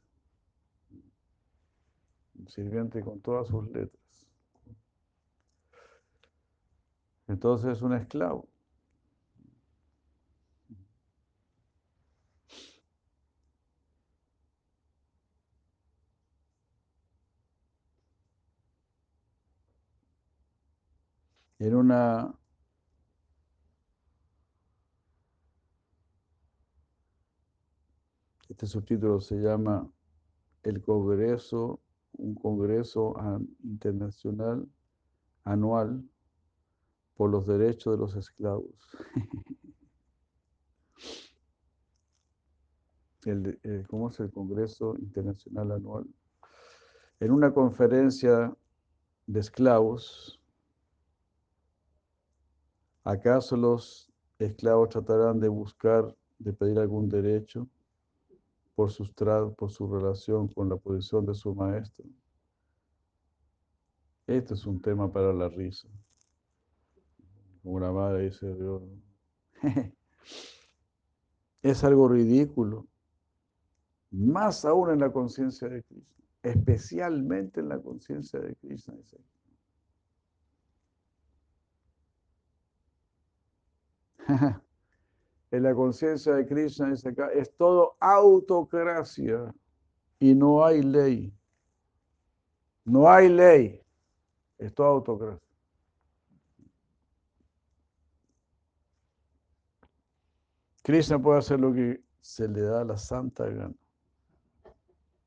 [2.49, 4.27] Sirviente con todas sus letras.
[7.29, 8.49] Entonces es un esclavo.
[21.61, 22.35] En una
[28.49, 29.91] este subtítulo se llama
[30.62, 31.81] El Congreso,
[32.12, 33.15] un Congreso
[33.62, 34.69] Internacional
[35.45, 36.05] Anual
[37.16, 38.74] por los derechos de los esclavos.
[43.27, 46.07] El, eh, ¿Cómo es el Congreso Internacional Anual?
[47.20, 48.57] En una conferencia
[49.27, 50.41] de esclavos,
[53.05, 57.69] ¿acaso los esclavos tratarán de buscar, de pedir algún derecho
[58.81, 59.12] por, sus
[59.59, 62.07] por su relación con la posición de su maestro?
[64.27, 65.86] Este es un tema para la risa
[67.62, 68.82] como la madre dice Dios.
[71.62, 72.86] es algo ridículo.
[74.11, 76.23] Más aún en la conciencia de Cristo.
[76.43, 78.94] Especialmente en la conciencia de Cristo.
[85.51, 89.52] en la conciencia de Krishna, dice acá, es todo autocracia
[90.18, 91.32] y no hay ley.
[92.85, 93.82] No hay ley.
[94.59, 95.40] Es todo autocracia.
[100.82, 103.74] Krishna puede hacer lo que se le da la santa gana.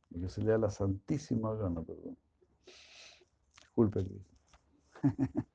[0.10, 2.18] Lo que se le da la santísima gana, perdón.
[3.60, 5.46] Disculpe, Krishna.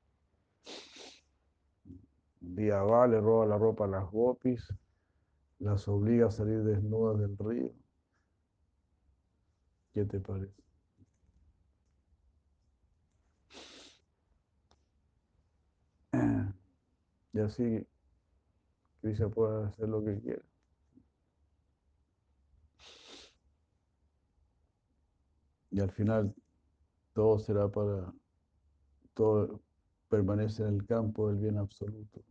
[2.67, 4.73] Va, le roba la ropa a las gopis,
[5.59, 7.73] las obliga a salir desnudas del río.
[9.93, 10.61] ¿Qué te parece?
[17.31, 17.85] Y así
[19.01, 20.41] Cristo puede hacer lo que quiera.
[25.71, 26.33] Y al final
[27.13, 28.13] todo será para,
[29.13, 29.61] todo
[30.09, 32.28] permanece en el campo del bien absoluto.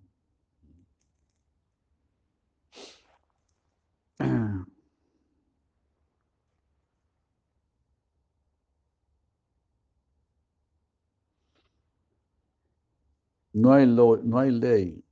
[13.53, 15.05] No hay, no hay ley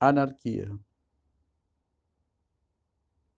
[0.00, 0.66] anarquía.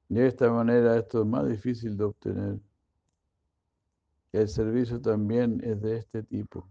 [0.08, 2.58] De esta manera esto es más difícil de obtener.
[4.32, 6.68] El servicio también es de este tipo.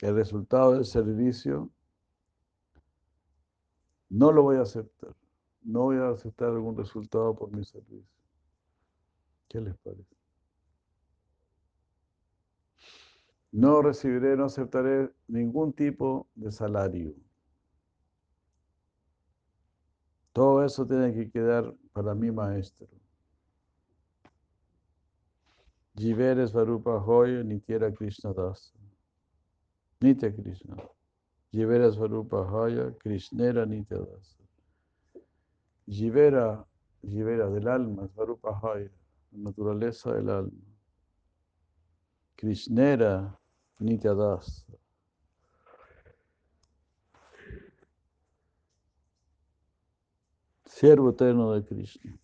[0.00, 1.70] El resultado del servicio
[4.10, 5.14] no lo voy a aceptar.
[5.64, 8.06] No voy a aceptar algún resultado por mi servicio.
[9.48, 10.14] ¿Qué les parece?
[13.50, 17.14] No recibiré, no aceptaré ningún tipo de salario.
[20.32, 22.88] Todo eso tiene que quedar para mi maestro.
[25.96, 28.74] Jivere Svarupa Hoya Nityera Krishna Dasa.
[30.00, 30.76] Nitya Krishna.
[31.52, 34.43] Jivera Svarupa Hoya Krishnera Nitya Dasa.
[35.86, 36.64] Jivera,
[37.02, 38.90] Jivera del alma, Svarupa Hoya,
[39.32, 40.62] naturaleza del alma.
[42.36, 43.38] Krishnera
[43.78, 44.64] Nitya Dasa.
[50.74, 52.18] siervo eterno de Krishna.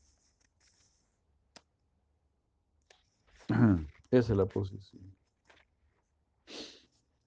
[4.11, 5.03] Esa es la posición.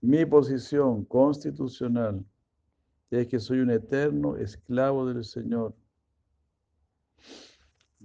[0.01, 2.25] Mi posición constitucional
[3.09, 5.73] es que soy un eterno esclavo del Señor.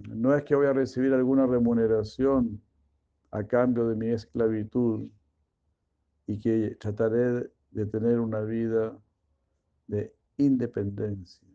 [0.07, 2.61] No es que voy a recibir alguna remuneración
[3.31, 5.09] a cambio de mi esclavitud
[6.25, 8.97] y que trataré de tener una vida
[9.87, 11.47] de independencia.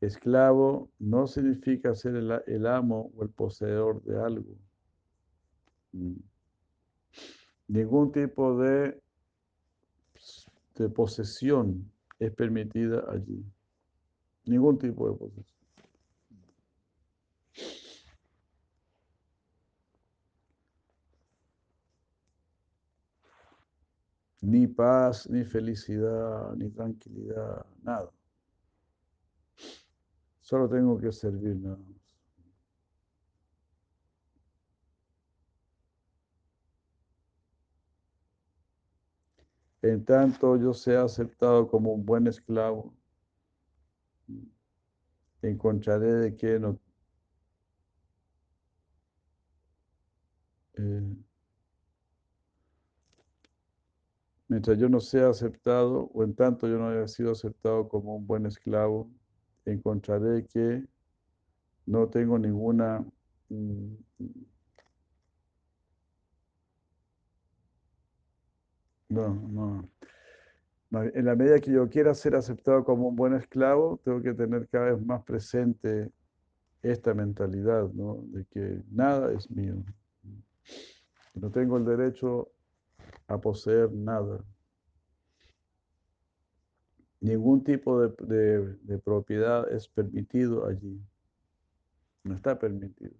[0.00, 4.56] Esclavo no significa ser el, amo o el poseedor de algo.
[7.66, 9.00] Ningún tipo de
[10.94, 13.44] posesión es permitida allí.
[14.46, 15.56] Ningún tipo de posesión.
[24.40, 28.10] Ni paz, ni felicidad, ni tranquilidad, nada.
[30.40, 31.96] Solo tengo que servir nada más.
[39.82, 42.95] En tanto yo sea aceptado como un buen esclavo,
[45.42, 46.78] encontraré de que no...
[50.78, 51.16] Eh,
[54.48, 58.26] mientras yo no sea aceptado, o en tanto yo no haya sido aceptado como un
[58.26, 59.10] buen esclavo,
[59.64, 60.84] encontraré que
[61.86, 63.04] no tengo ninguna
[63.48, 63.94] mm,
[69.08, 69.95] no, no, no.
[71.04, 74.68] En la medida que yo quiera ser aceptado como un buen esclavo, tengo que tener
[74.68, 76.10] cada vez más presente
[76.82, 77.88] esta mentalidad.
[77.88, 79.76] De que nada es mío.
[81.34, 82.50] No tengo el derecho
[83.28, 84.44] a poseer nada.
[87.20, 91.00] Ningún tipo de, propiedad es permitido allí.
[92.24, 93.12] No está permitido.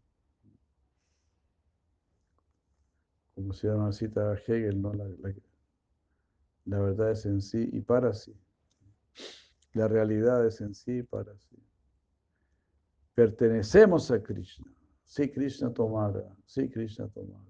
[3.35, 4.95] Como se llama cita Hegel, ¿no?
[4.95, 5.35] La, la,
[6.67, 8.37] la verdad es en sí y para sí.
[9.73, 11.57] La realidad es en sí y para sí.
[13.15, 14.67] Pertenecemos a Krishna.
[15.05, 16.37] Sí, Krishna tomara.
[16.45, 17.45] Sí, Krishna tomara.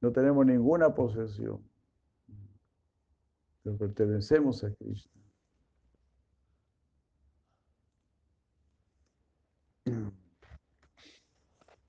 [0.00, 1.62] No tenemos ninguna posesión.
[3.62, 5.12] Pero pertenecemos a Krishna.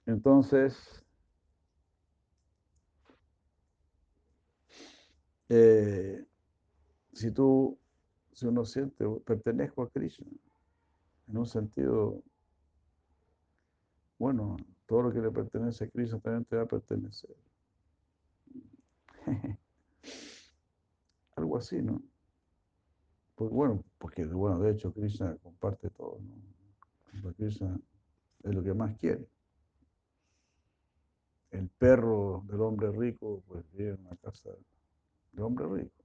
[0.05, 1.02] Entonces,
[5.49, 6.25] eh,
[7.13, 7.77] si tú,
[8.33, 10.27] si uno siente, pertenezco a Krishna,
[11.27, 12.21] en un sentido,
[14.17, 17.35] bueno, todo lo que le pertenece a Krishna también te va a pertenecer.
[21.35, 22.01] Algo así, ¿no?
[23.35, 27.33] Pues bueno, porque bueno, de hecho Krishna comparte todo, ¿no?
[27.33, 27.79] Krishna
[28.43, 29.27] es lo que más quiere.
[31.51, 34.49] El perro del hombre rico, pues vive en una casa
[35.33, 36.03] de hombre rico.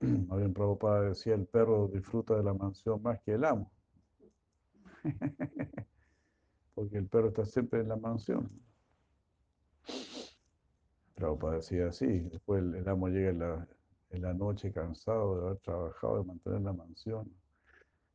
[0.28, 3.70] Más bien Prabhupada decía, el perro disfruta de la mansión más que el amo.
[6.74, 8.50] Porque el perro está siempre en la mansión.
[11.14, 13.68] Prabhupada decía así, después el, amo llega en la,
[14.10, 17.32] en la, noche cansado de haber trabajado, de mantener la mansión,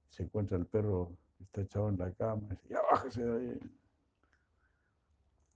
[0.09, 3.59] se encuentra el perro está echado en la cama, y dice, ya bájese de ahí.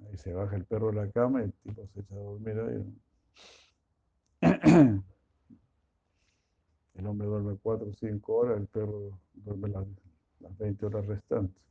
[0.07, 2.59] Ahí se baja el perro de la cama y el tipo se echa a dormir
[2.59, 2.93] ahí.
[6.95, 9.85] El hombre duerme cuatro o cinco horas, el perro duerme las,
[10.39, 11.63] las 20 horas restantes.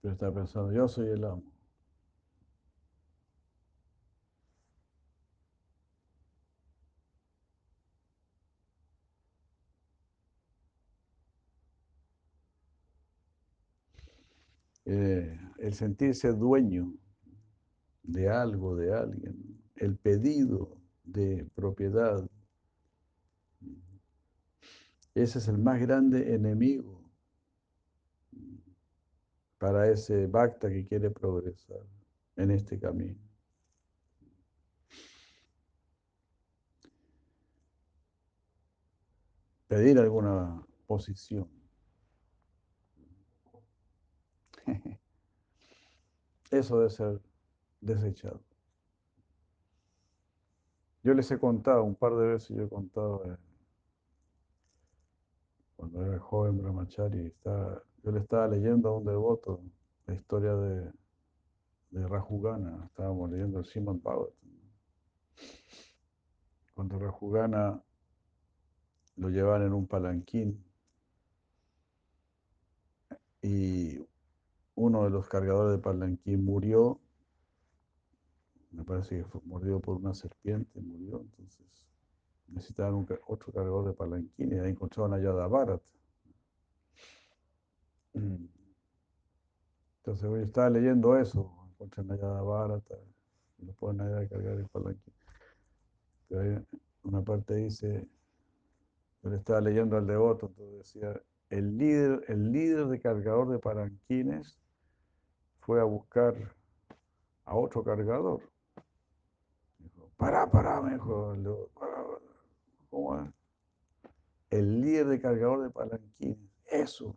[0.00, 1.55] Pero está pensando, yo soy el amo.
[14.88, 16.94] Eh, el sentirse dueño
[18.04, 22.24] de algo, de alguien, el pedido de propiedad,
[25.12, 27.02] ese es el más grande enemigo
[29.58, 31.80] para ese bhakta que quiere progresar
[32.36, 33.18] en este camino.
[39.66, 41.55] Pedir alguna posición.
[46.50, 47.20] Eso debe ser
[47.80, 48.40] desechado.
[51.02, 53.36] Yo les he contado, un par de veces yo he contado, eh,
[55.76, 59.62] cuando era joven brahmachari, yo le estaba leyendo a un devoto
[60.06, 60.90] la historia de,
[61.92, 64.50] Rajugana, estábamos leyendo el Simon Bhagavatam.
[66.74, 67.82] Cuando Rajugana
[69.16, 70.62] lo llevaban en un palanquín
[73.40, 73.98] y
[74.76, 77.00] uno de los cargadores de palanquín murió,
[78.70, 81.66] me parece que fue mordido por una serpiente, murió, entonces
[82.48, 85.82] necesitaban un otro cargador de palanquín y ahí encontraron a Yadabarat.
[89.98, 92.84] Entonces yo estaba leyendo eso, encuentran a Yadabarat
[93.58, 95.14] y lo ponen ahí a cargar el palanquín.
[96.28, 96.64] Pero
[97.02, 98.06] una parte dice,
[99.22, 101.20] yo le estaba leyendo al devoto, entonces decía,
[101.50, 104.60] el líder, el líder de cargador de palanquines
[105.66, 106.34] fue a buscar
[107.44, 108.40] a otro cargador.
[110.16, 111.34] Pará, pará, me dijo,
[111.74, 112.18] pará, pará".
[112.88, 113.28] ¿Cómo es?
[114.50, 117.16] El líder de cargador de palanquines, eso,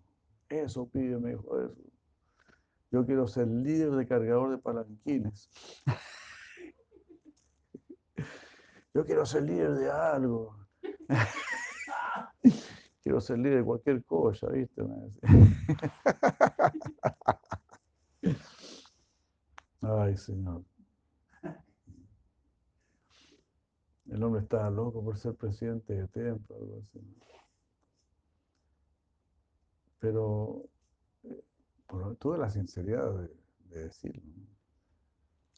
[0.49, 1.75] eso pide, me dijo, eso.
[2.91, 5.47] Yo quiero ser líder de cargador de palanquines.
[8.95, 10.57] Yo quiero ser líder de algo.
[13.01, 14.81] Quiero ser líder de cualquier cosa, ¿viste?
[19.97, 20.63] Ay, Señor.
[24.05, 26.99] El hombre estaba loco por ser presidente de templo, algo así.
[29.99, 30.63] Pero
[31.23, 31.43] eh,
[31.87, 33.29] por toda la sinceridad de,
[33.69, 34.21] de decirlo.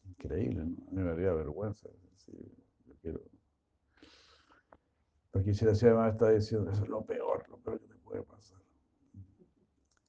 [0.05, 0.87] Increíble, ¿no?
[0.87, 1.89] A mí me daría vergüenza.
[2.13, 2.35] decir,
[2.85, 3.21] yo quiero.
[5.33, 7.95] Lo que quisiera decir además está diciendo, eso es lo peor, lo peor que te
[7.95, 8.61] puede pasar.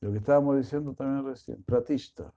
[0.00, 2.32] Lo que estábamos diciendo también recién, pratista.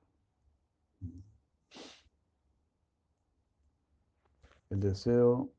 [4.76, 5.54] El deseo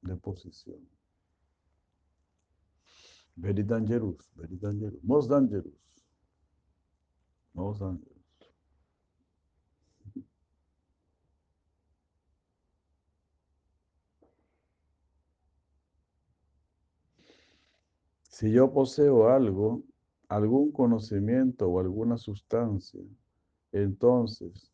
[0.00, 0.80] de posición.
[3.36, 5.74] Very dangerous, very dangerous, most dangerous.
[7.52, 8.24] Most dangerous.
[18.30, 19.82] Si yo poseo algo,
[20.28, 23.02] algún conocimiento o alguna sustancia,
[23.70, 24.71] entonces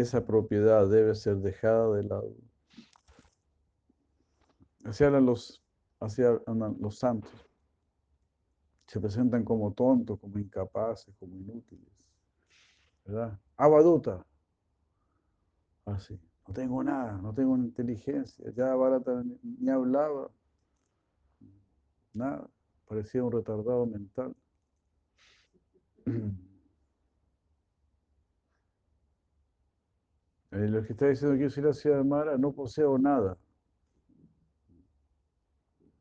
[0.00, 2.34] esa propiedad debe ser dejada de lado.
[4.84, 5.62] Así hablan los,
[6.00, 7.48] hablan los santos.
[8.86, 11.88] Se presentan como tontos, como incapaces, como inútiles.
[13.04, 13.38] ¿Verdad?
[13.56, 14.24] Abaduta.
[15.84, 16.18] Así.
[16.46, 18.48] No tengo nada, no tengo inteligencia.
[18.52, 20.30] Ya Barata ni hablaba.
[22.14, 22.48] Nada.
[22.86, 24.36] Parecía un retardado mental.
[30.56, 33.36] Eh, lo que está diciendo que yo soy la ciudad de Mara, no poseo nada.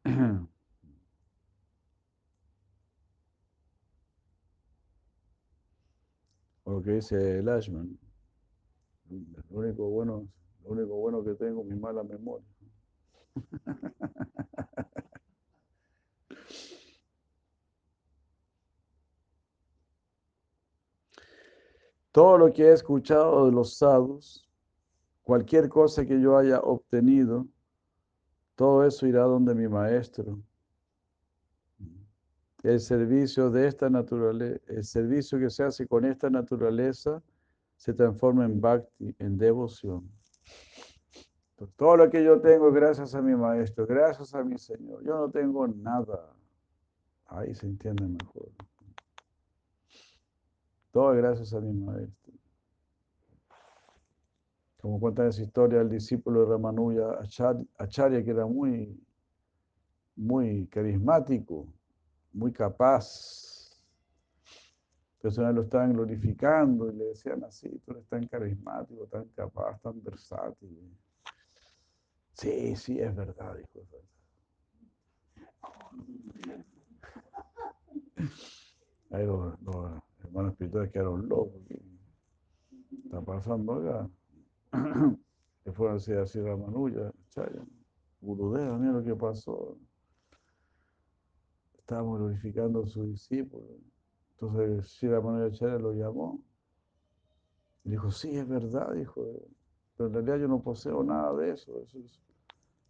[6.68, 7.99] O lo que dice Lashman.
[9.10, 10.27] Lo único bueno,
[10.64, 12.48] lo único bueno que tengo es mi mala memoria.
[22.11, 24.44] Todo lo que he escuchado de los sadhus,
[25.26, 27.45] cualquier cosa que yo haya obtenido,
[28.56, 30.39] todo eso irá donde mi maestro.
[32.64, 37.22] El servicio de esta el servicio que se hace con esta naturaleza
[37.76, 40.10] se transforma en bhakti, en devoción.
[41.76, 45.03] Todo lo que yo tengo gracias a mi maestro, gracias a mi Señor.
[45.03, 46.34] Yo no tengo nada.
[47.27, 48.49] Ahí se entiende mejor.
[50.91, 52.24] Todo gracias a mi maestro.
[54.86, 57.20] Como cuenta esa historia el discípulo de Ramanuja
[57.80, 59.03] Acharya, que era muy,
[60.16, 61.68] muy carismático,
[62.32, 63.82] muy capaz.
[65.20, 70.03] Personas lo estaban glorificando y le decían así, tú eres tan carismático, tan capaz, tan
[70.03, 70.95] versátil.
[72.34, 73.88] Sí, sí, es verdad, dijo.
[79.10, 81.60] Ahí los, los hermanos espirituales quedaron locos.
[81.68, 81.82] ¿Qué
[83.03, 84.07] está pasando acá?
[85.64, 87.65] Que fueron a decir así Ramanuja, Chaya,
[88.22, 89.76] Gurudeva, mira lo que pasó.
[91.80, 93.65] Estábamos glorificando a su discípulo.
[94.34, 96.43] Entonces Sri Ramanuja Acharya lo llamó.
[97.84, 99.23] Y dijo, sí, es verdad, dijo.
[99.97, 101.81] Pero en realidad yo no poseo nada de eso.
[101.81, 102.19] Eso es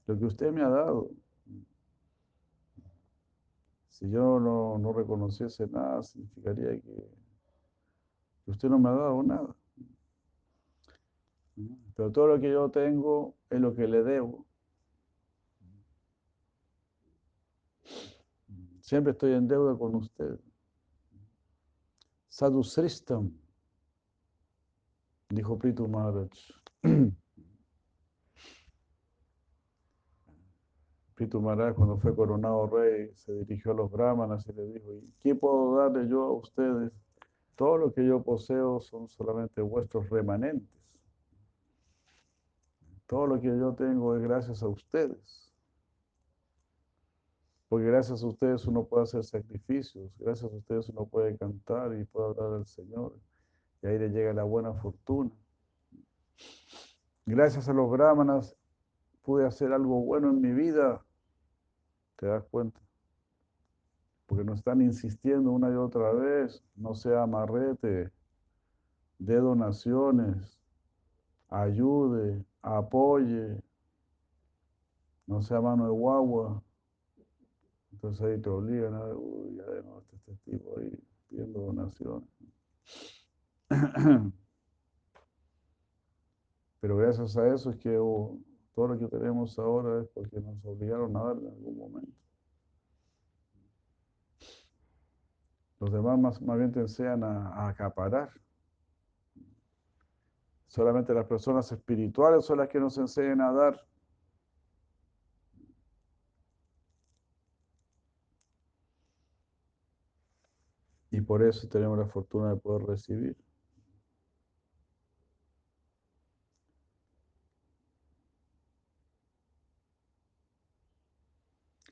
[0.08, 1.12] lo que usted me ha dado.
[3.90, 6.92] Si yo no, no reconociese nada, significaría que
[8.48, 9.56] usted no me ha dado nada.
[11.96, 14.46] Pero todo lo que yo tengo es lo que le debo.
[18.82, 20.40] Siempre estoy en deuda con usted.
[22.28, 23.32] Sadhu Sristam,
[25.30, 26.30] dijo Pritu Maharaj.
[31.34, 35.34] Maharaj, cuando fue coronado rey, se dirigió a los brahmanas y le dijo, ¿y qué
[35.34, 36.92] puedo darle yo a ustedes?
[37.56, 40.85] Todo lo que yo poseo son solamente vuestros remanentes.
[43.08, 45.54] Todo lo que yo tengo es gracias a ustedes.
[47.70, 52.06] Porque gracias a ustedes uno puede hacer sacrificios, gracias a ustedes uno puede cantar y
[52.06, 53.18] puede hablar al Señor.
[53.82, 55.32] Y ahí le llega la buena fortuna.
[57.26, 58.56] Gracias a los brahmanas
[59.24, 61.04] pude hacer algo bueno en mi vida.
[62.18, 62.80] ¿Te das cuenta?
[64.28, 68.12] Porque nos están insistiendo una y otra vez, no sea amarrete,
[69.20, 70.60] de donaciones,
[71.50, 73.62] ayude, apoye,
[75.28, 76.64] no sea mano de guagua.
[77.92, 80.92] Entonces ahí te obligan a ver, uy, ya de nuevo está este tipo ahí
[81.30, 82.28] pidiendo donaciones.
[86.82, 88.38] Pero gracias a eso es que oh,
[88.74, 92.12] todo lo que tenemos ahora es porque nos obligaron a dar en algún momento.
[95.80, 98.30] Los demás más, más bien te enseñan a, a acaparar.
[100.76, 103.88] Solamente las personas espirituales son las que nos enseñan a dar.
[111.12, 113.38] Y por eso tenemos la fortuna de poder recibir.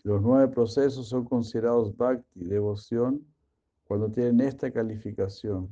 [0.04, 3.26] Los nueve procesos son considerados bhakti, devoción,
[3.86, 5.70] cuando tienen esta calificación.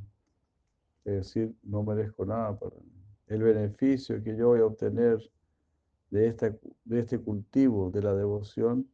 [1.04, 3.01] Es decir, no merezco nada para mí.
[3.32, 5.18] El beneficio que yo voy a obtener
[6.10, 8.86] de, este cultivo de la devoción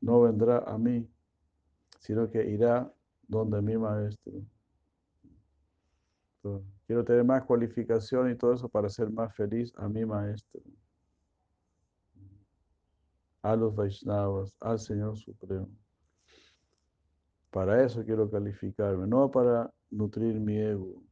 [0.00, 1.06] no vendrá a mí,
[2.00, 2.90] sino que irá
[3.28, 4.32] donde mi maestro.
[6.86, 10.62] Quiero tener más cualificación y todo eso para ser más feliz a mi maestro
[13.42, 15.68] a los Vaishnavas, al Señor Supremo.
[17.50, 21.02] Para eso quiero calificarme, no para nutrir mi ego.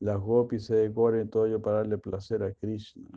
[0.00, 3.08] Las gopis se decoren todo ello para darle placer a Krishna.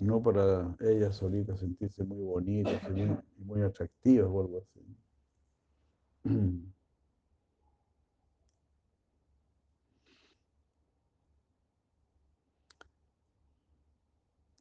[0.00, 4.80] No para ellas solitas sentirse muy bonitas y muy, muy atractivas o algo así.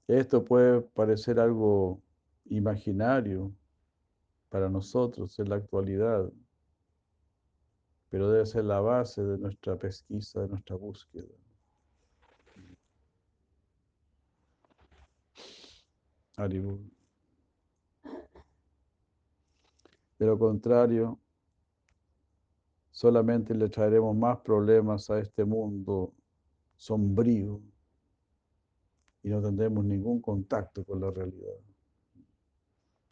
[0.08, 2.02] Esto puede parecer algo
[2.46, 3.52] imaginario
[4.52, 6.30] para nosotros en la actualidad,
[8.10, 11.30] pero debe ser la base de nuestra pesquisa, de nuestra búsqueda.
[20.20, 21.18] De lo contrario,
[22.92, 26.14] solamente le traeremos más problemas a este mundo
[26.76, 27.62] sombrío
[29.24, 31.56] y no tendremos ningún contacto con la realidad,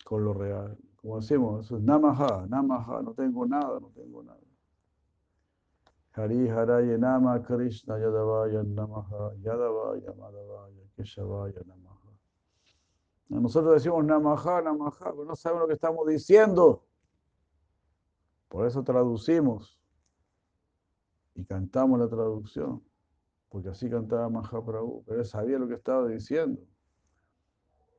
[0.03, 0.77] con lo real.
[1.01, 4.39] Como decimos, eso es namaha, namaha, no tengo nada, no tengo nada.
[6.11, 12.11] Hari Haraya Nama Krishna Yadavaya Namaha Yadavaya Madhavaya Keshavaya Namaha.
[13.29, 16.85] Nosotros decimos Namaha, Namaha, pero no sabemos lo que estamos diciendo.
[18.49, 19.79] Por eso traducimos
[21.35, 22.83] y cantamos la traducción
[23.49, 26.61] porque así cantaba Mahaprabhu, pero él sabía lo que estaba diciendo.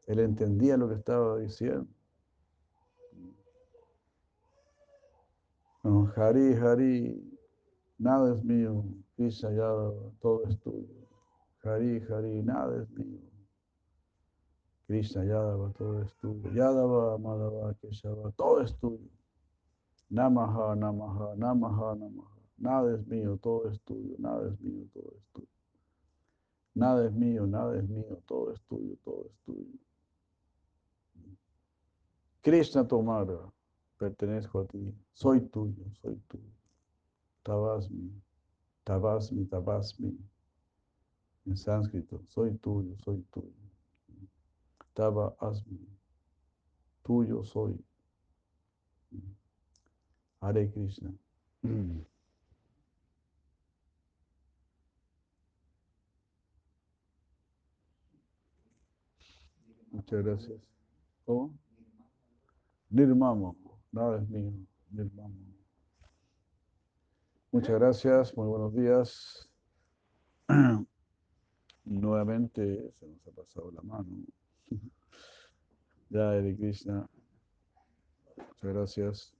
[0.06, 1.86] Él entendía lo que estaba diciendo.
[5.82, 7.16] No, Hari, Hari,
[7.98, 8.84] nada es mío,
[9.16, 10.86] Krishna Yadava, todo es tuyo.
[11.64, 13.20] Hari, Hari, nada es mío.
[14.86, 16.50] Krishna Yadava, todo es tuyo.
[16.52, 19.08] Yadava, Madhava, Keshava, todo es tuyo.
[20.10, 22.40] Namaha, Namaha, Namaha, Namaha.
[22.58, 25.48] Nada es mío, todo es tuyo, nada es mío, todo es tuyo.
[26.74, 29.66] Nada es mío, nada es mío, todo es tuyo, todo es tuyo.
[32.42, 33.50] Krishna Tomara,
[34.00, 36.50] pertenezco a ti, soy tuyo, soy tuyo.
[37.42, 38.22] Tabasmi,
[38.82, 40.18] Tabasmi, Tabasmi.
[41.44, 43.52] En sánscrito, soy tuyo, soy tuyo.
[44.94, 45.78] Taba Asmi,
[47.02, 47.76] tuyo soy.
[50.40, 51.12] Hare Krishna.
[59.92, 60.60] Muchas gracias.
[61.26, 61.54] ¿Cómo?
[62.88, 63.56] Nirmamo,
[63.92, 64.52] nada es mío,
[64.90, 65.34] Nirmamo.
[67.52, 69.50] Muchas gracias, muy buenos días.
[71.84, 74.06] Nuevamente se nos ha pasado la mano.
[76.10, 77.08] Ya, Hare Krishna.
[78.36, 79.39] Muchas gracias.